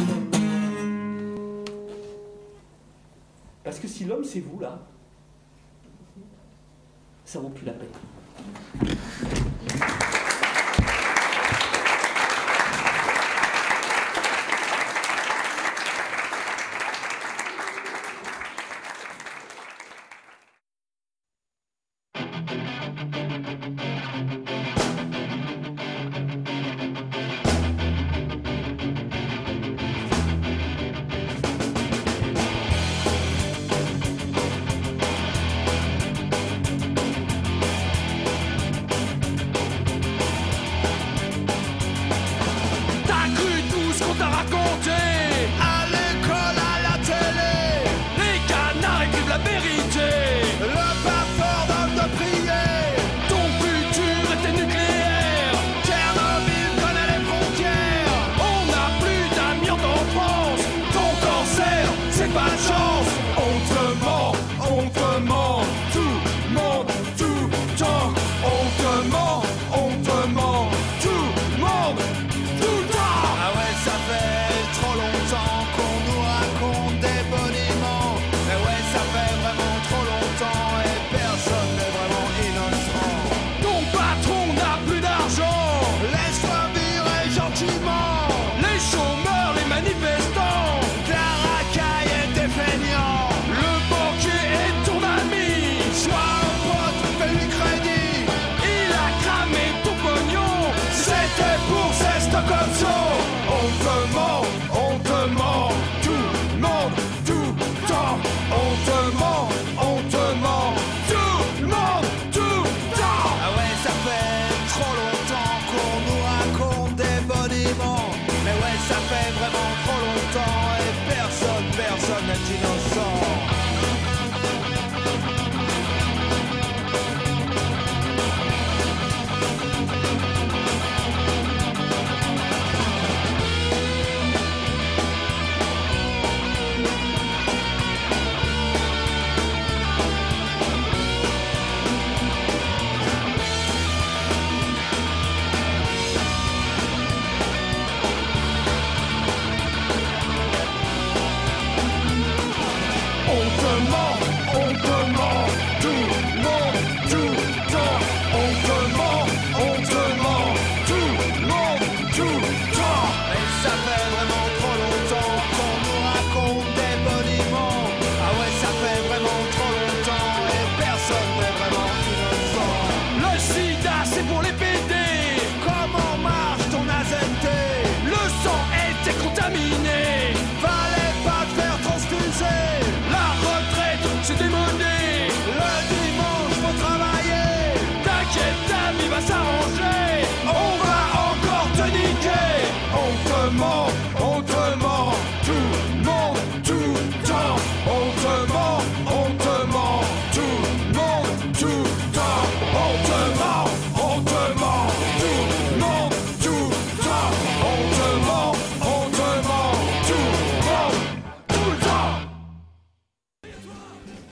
Parce 3.63 3.79
que 3.79 3.87
si 3.87 4.03
l'homme 4.03 4.25
c'est 4.25 4.41
vous 4.41 4.59
là, 4.59 4.79
ça 7.23 7.39
vaut 7.39 7.49
plus 7.49 7.65
la 7.65 7.73
peine. 7.73 7.87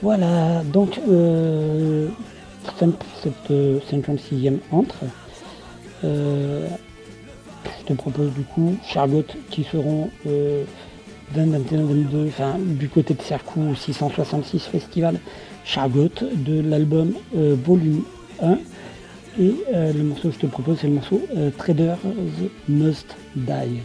Voilà, 0.09 0.63
donc 0.63 1.01
euh, 1.09 2.07
cette, 2.79 3.51
euh, 3.51 3.77
56e 3.91 4.59
entre. 4.71 4.99
Euh, 6.05 6.65
je 7.81 7.87
te 7.87 7.91
propose 7.91 8.31
du 8.31 8.43
coup 8.43 8.77
Chargot 8.87 9.25
qui 9.49 9.65
seront 9.65 10.09
euh, 10.25 10.63
20, 11.33 11.47
21, 11.47 11.83
22, 11.83 12.27
enfin 12.29 12.55
du 12.57 12.87
côté 12.87 13.15
de 13.15 13.21
Cercou 13.21 13.75
666 13.75 14.67
Festival 14.67 15.19
Chargot 15.65 16.07
de 16.33 16.61
l'album 16.61 17.11
Volume 17.33 18.03
1. 18.41 18.59
Et 19.41 19.55
le 19.73 20.03
morceau 20.03 20.29
que 20.29 20.35
je 20.35 20.39
te 20.39 20.47
propose 20.47 20.77
c'est 20.79 20.87
le 20.87 20.93
morceau 20.93 21.21
Traders 21.57 21.99
Must 22.69 23.13
Die. 23.35 23.81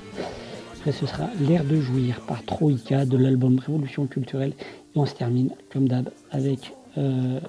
Après 0.78 0.92
ce 0.92 1.04
sera 1.04 1.24
L'air 1.40 1.64
de 1.64 1.80
jouir 1.80 2.20
par 2.28 2.44
Troïka 2.44 3.06
de 3.06 3.16
l'album 3.16 3.58
Révolution 3.58 4.06
culturelle. 4.06 4.52
Et 4.94 4.98
on 4.98 5.06
se 5.06 5.14
termine 5.14 5.50
comme 5.72 5.88
d'hab 5.88 6.10
avec 6.30 6.72
euh, 6.98 7.40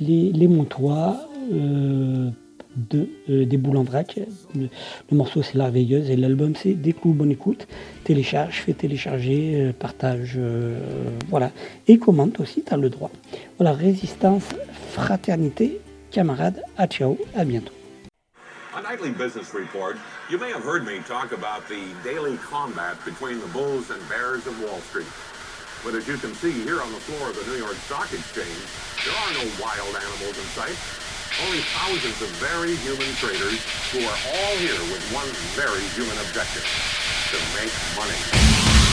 les, 0.00 0.32
les 0.32 0.48
Montois 0.48 1.16
euh, 1.52 2.30
de, 2.76 3.08
euh, 3.30 3.46
des 3.46 3.56
Boules 3.56 3.78
en 3.78 3.82
Vrac. 3.82 4.20
Le, 4.54 4.68
morceau 5.10 5.42
c'est 5.42 5.56
La 5.56 5.70
Veilleuse 5.70 6.10
et 6.10 6.16
l'album 6.16 6.54
c'est 6.54 6.74
Des 6.74 6.92
coups, 6.92 7.16
bonne 7.16 7.30
écoute. 7.30 7.66
Télécharge, 8.04 8.62
fais 8.62 8.74
télécharger, 8.74 9.72
partage, 9.78 10.38
voilà. 11.28 11.50
Et 11.86 11.98
commente 11.98 12.40
aussi, 12.40 12.62
tu 12.62 12.72
as 12.72 12.76
le 12.76 12.90
droit. 12.90 13.10
Voilà, 13.58 13.72
résistance, 13.72 14.44
fraternité, 14.92 15.80
camarades, 16.10 16.62
à 16.76 16.86
ciao, 16.86 17.18
à 17.34 17.44
bientôt. 17.44 17.72
Nightly 18.88 19.10
Business 19.10 19.52
Report, 19.52 19.96
me 23.34 23.46
bulls 23.52 23.90
bears 24.08 24.46
Wall 24.62 24.80
Street. 24.88 25.04
But 25.84 25.94
as 25.94 26.08
you 26.08 26.16
can 26.18 26.34
see 26.34 26.52
here 26.52 26.82
on 26.82 26.92
the 26.92 26.98
floor 26.98 27.30
of 27.30 27.36
the 27.36 27.44
New 27.50 27.56
York 27.56 27.76
Stock 27.86 28.12
Exchange, 28.12 28.66
there 29.04 29.14
are 29.14 29.32
no 29.38 29.46
wild 29.62 29.94
animals 29.94 30.36
in 30.36 30.46
sight. 30.58 30.76
Only 31.46 31.62
thousands 31.78 32.18
of 32.20 32.28
very 32.42 32.74
human 32.82 33.14
traders 33.16 33.62
who 33.92 34.02
are 34.02 34.18
all 34.34 34.56
here 34.58 34.80
with 34.90 35.02
one 35.14 35.28
very 35.54 35.82
human 35.94 36.18
objective, 36.26 36.66
to 37.30 37.38
make 37.54 37.72
money. 37.94 38.87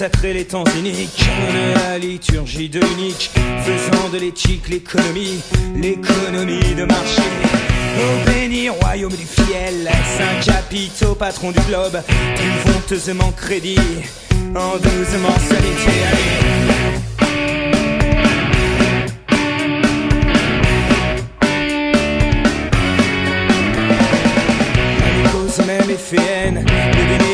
Consacrer 0.00 0.32
les 0.32 0.46
temps 0.46 0.64
uniques 0.78 1.28
la 1.74 1.98
liturgie 1.98 2.70
de 2.70 2.80
l'unique, 2.80 3.30
faisant 3.34 4.08
de 4.08 4.16
l'éthique 4.16 4.66
l'économie, 4.70 5.42
l'économie 5.76 6.74
de 6.74 6.86
marché. 6.86 7.20
Au 7.98 8.30
béni 8.30 8.70
royaume 8.70 9.12
du 9.12 9.26
fiel, 9.26 9.90
cinq 10.16 10.54
capitaux 10.54 11.14
patrons 11.14 11.50
du 11.50 11.60
globe, 11.68 12.00
plus 12.34 12.72
honteusement 12.72 13.30
crédit, 13.32 13.76
en 14.56 14.78
douze 14.78 15.20
mensualités. 15.20 15.90
Même 25.66 27.29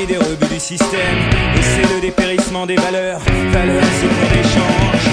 et 0.72 1.62
c'est 1.62 1.94
le 1.94 2.00
dépérissement 2.00 2.66
des 2.66 2.74
valeurs, 2.74 3.20
valeurs 3.52 3.82
c'est 4.00 4.08
pour 4.08 4.28
d'échange. 4.30 5.06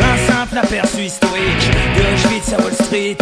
Un 0.00 0.32
simple 0.32 0.58
aperçu 0.58 1.02
historique, 1.02 1.70
de 1.96 2.14
Auschwitz 2.14 2.52
à 2.52 2.62
Wall 2.62 2.72
Street, 2.72 3.16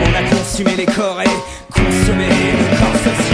on 0.00 0.14
a 0.14 0.22
consumé 0.30 0.76
les 0.76 0.86
corps 0.86 1.20
et 1.20 1.72
consommé 1.72 2.28
le 2.28 2.78
corps 2.78 2.94
social. 2.94 3.27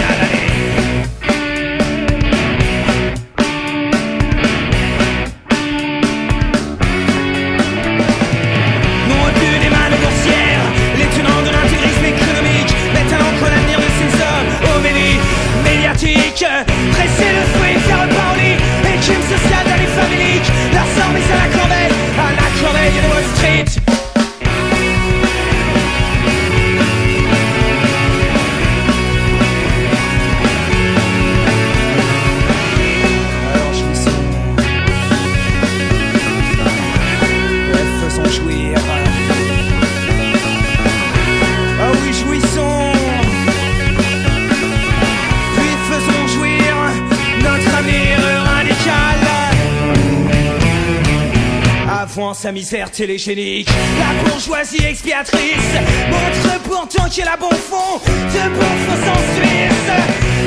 Sa 52.15 52.53
misère 52.53 52.89
télégénique, 52.91 53.67
la 53.99 54.23
bourgeoisie 54.23 54.81
expiatrice 54.85 55.73
montre 56.09 56.61
pourtant 56.63 57.09
qu'elle 57.09 57.27
a 57.27 57.35
bon 57.35 57.49
fond, 57.49 57.99
de 58.05 58.55
fonds 58.55 59.11
en 59.11 59.35
Suisse. 59.35 59.91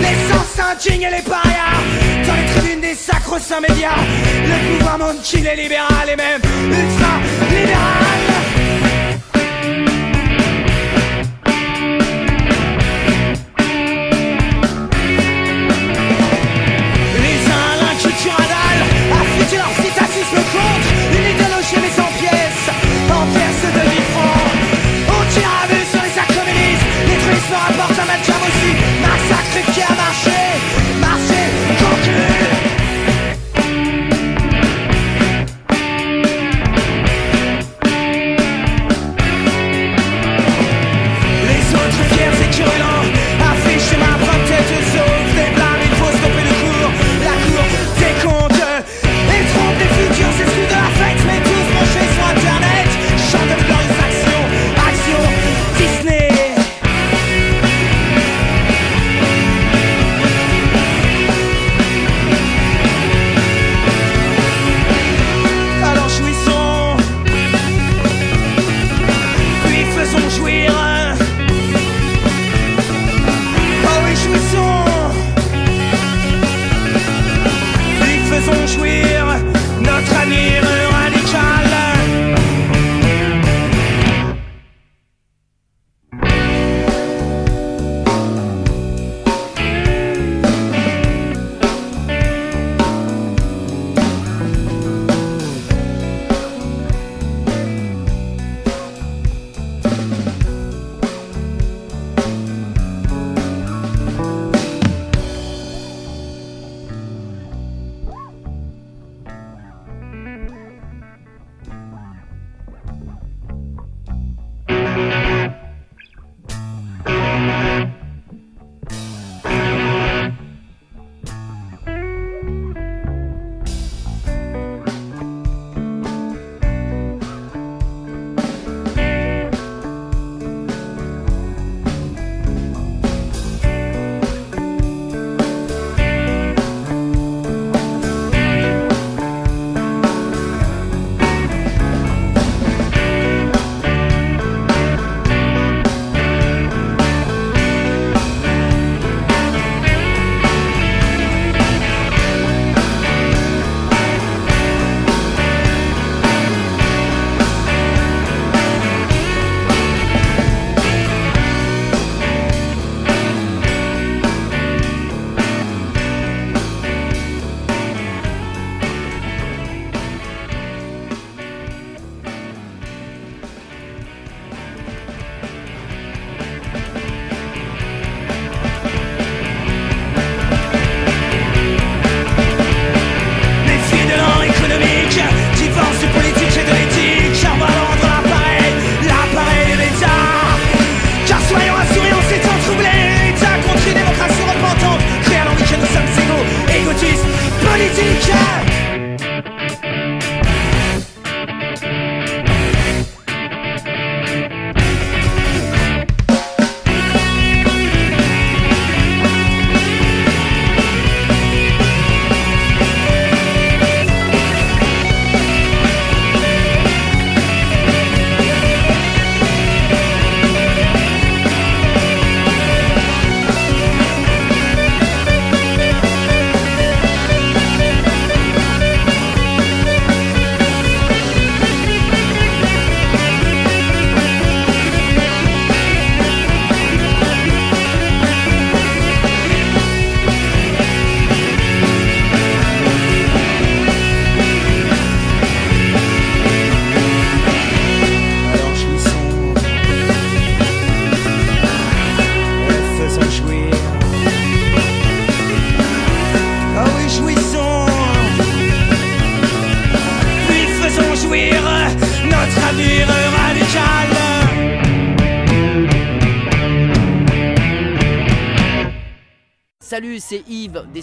Les 0.00 0.32
sens 0.32 0.58
indignes 0.58 1.02
et 1.02 1.10
les 1.10 1.22
parias, 1.22 1.76
dans 2.26 2.34
les 2.36 2.46
tribunes 2.54 2.80
des 2.80 2.94
sacro-saints 2.94 3.60
médias, 3.60 3.98
le 4.44 4.78
pouvoir 4.78 4.98
montre 4.98 5.22
qu'il 5.22 5.46
est 5.46 5.56
libéral 5.56 6.08
et 6.10 6.16
même 6.16 6.40
ultra-libéral. 6.70 7.97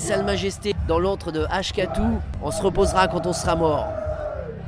Salles 0.05 0.23
Majestés 0.23 0.75
dans 0.87 0.99
l'antre 0.99 1.31
de 1.31 1.47
Ashkatou. 1.49 2.21
On 2.43 2.51
se 2.51 2.61
reposera 2.61 3.07
quand 3.07 3.25
on 3.25 3.33
sera 3.33 3.55
mort. 3.55 3.87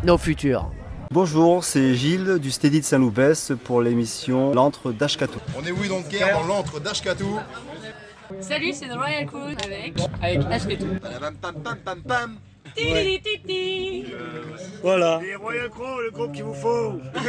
Nos 0.04 0.18
futurs. 0.18 0.72
Bonjour, 1.12 1.64
c'est 1.64 1.94
Gilles 1.94 2.40
du 2.40 2.50
Steady 2.50 2.80
de 2.80 2.86
Saint-Loupès 2.86 3.52
pour 3.64 3.84
l'émission 3.84 4.52
L'antre 4.56 4.92
d'Ashkatou. 4.92 5.38
On 5.56 5.64
est 5.64 5.70
oui 5.70 5.90
donc 5.90 6.08
guerre 6.08 6.40
dans 6.40 6.48
l'antre 6.48 6.80
d'Ashkatou. 6.80 7.40
Salut, 8.40 8.74
c'est 8.74 8.88
The 8.88 8.96
Royal 8.96 9.28
Crew 9.28 9.54
avec. 9.64 9.94
Avec 10.24 10.40
Ashkatou. 10.52 10.88
Pam 11.00 11.36
pam 11.40 11.56
pam 11.62 11.78
pam 11.86 12.02
pam. 12.02 12.38
Ti-li-li-ti-ti. 12.76 14.06
Voilà. 14.82 15.20
Les 15.22 15.36
Royal 15.36 15.70
Crew, 15.70 16.02
le 16.04 16.10
groupe 16.10 16.32
qu'il 16.32 16.46
vous 16.46 16.56
faut. 16.56 17.00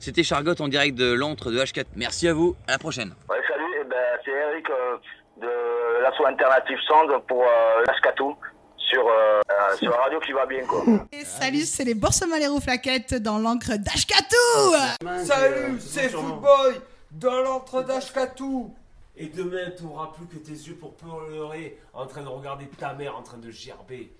C'était 0.00 0.24
Chargotte 0.24 0.60
en 0.60 0.66
direct 0.66 0.98
de 0.98 1.12
l'antre 1.12 1.52
de 1.52 1.60
H4. 1.60 1.84
Merci 1.94 2.26
à 2.26 2.34
vous, 2.34 2.56
à 2.66 2.72
la 2.72 2.78
prochaine. 2.78 3.14
Ouais, 3.30 3.38
salut, 3.48 3.62
eh 3.80 3.88
ben, 3.88 3.96
c'est 4.24 4.32
Eric 4.32 4.68
euh, 4.70 4.96
de 5.40 6.02
l'asso 6.02 6.24
Alternative 6.24 6.78
Sound 6.86 7.10
pour 7.26 7.42
euh, 7.42 7.84
sur, 8.76 9.06
euh, 9.08 9.40
euh, 9.50 9.76
sur 9.76 9.90
la 9.90 9.96
radio 9.96 10.20
qui 10.20 10.32
va 10.32 10.46
bien 10.46 10.64
quoi. 10.64 10.82
Et 11.12 11.24
salut, 11.24 11.62
c'est 11.62 11.84
les 11.84 11.94
Boursemans 11.94 12.60
Flaquettes 12.60 13.14
dans 13.14 13.38
l'encre 13.38 13.76
d'Ashkatou 13.76 15.24
Salut, 15.24 15.80
c'est 15.80 16.08
Footboy 16.08 16.80
dans 17.10 17.40
l'antre 17.42 17.82
d'Ashkatou. 17.82 18.74
Et 19.16 19.26
demain, 19.26 19.70
t'auras 19.78 20.08
plus 20.08 20.26
que 20.26 20.44
tes 20.44 20.52
yeux 20.52 20.74
pour 20.74 20.94
pleurer 20.94 21.78
en 21.92 22.06
train 22.06 22.22
de 22.22 22.28
regarder 22.28 22.66
ta 22.66 22.94
mère 22.94 23.16
en 23.16 23.22
train 23.22 23.38
de 23.38 23.50
gerber. 23.50 24.12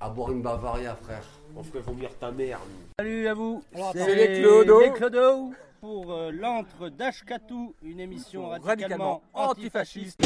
À 0.00 0.08
boire 0.08 0.32
une 0.32 0.42
Bavaria, 0.42 0.96
frère. 0.96 1.22
On 1.54 1.62
ferait 1.62 1.80
vomir 1.80 2.10
ta 2.18 2.32
mère. 2.32 2.58
Salut 2.98 3.28
à 3.28 3.34
vous. 3.34 3.62
C'est 3.92 4.14
les 4.14 4.40
Clodo. 4.40 4.80
Les 4.80 4.92
Clodo 4.92 5.52
pour 5.80 6.12
euh, 6.12 6.30
l'antre 6.30 6.90
d'Ashkatou, 6.90 7.74
une 7.82 8.00
émission 8.00 8.50
radicalement, 8.50 9.22
antifasciste. 9.32 10.20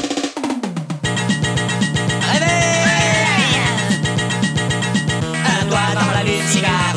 Un 5.47 5.65
doigt 5.67 5.95
dans 5.95 6.11
la 6.13 6.25
lune 6.25 6.47
cigare, 6.49 6.97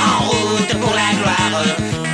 en 0.00 0.28
route 0.28 0.80
pour 0.80 0.94
la 0.94 1.12
gloire. 1.20 1.64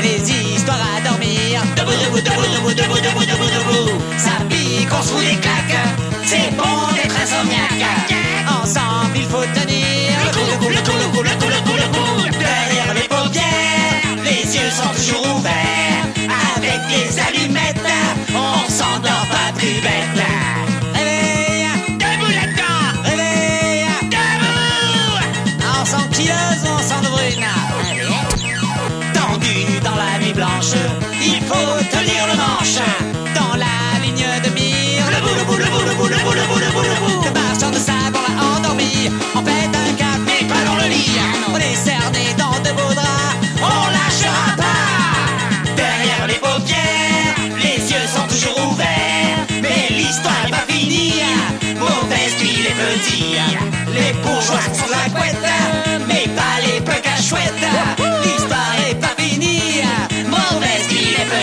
Les 0.02 0.30
histoires 0.30 0.76
à 0.96 1.00
dormir, 1.08 1.62
debout, 1.76 1.92
debout, 1.92 2.20
debout, 2.20 2.46
debout, 2.52 2.74
debout, 2.74 3.00
debout, 3.00 3.24
debout, 3.24 3.50
debout. 3.54 4.02
Ça 4.18 4.32
pique, 4.48 4.88
on 4.92 5.02
se 5.02 5.12
fout 5.12 5.24
des 5.24 5.36
claques, 5.40 5.78
c'est 6.24 6.50
bon 6.56 6.92
d'être 6.94 7.16
insomniaque. 7.20 8.14
Ensemble, 8.62 9.16
il 9.16 9.24
faut 9.24 9.44
tenir 9.54 9.95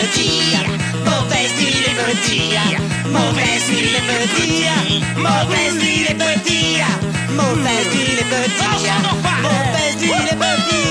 energia, 0.04 0.60
potresti 1.02 1.80
l'energia, 1.80 2.62
potresti 3.10 3.90
l'energia, 3.90 4.74
potresti 5.14 6.02
l'energia, 6.02 6.86
potresti 7.34 8.14
l'energia, 8.14 8.96
potresti 9.40 10.06
l'energia. 10.08 10.83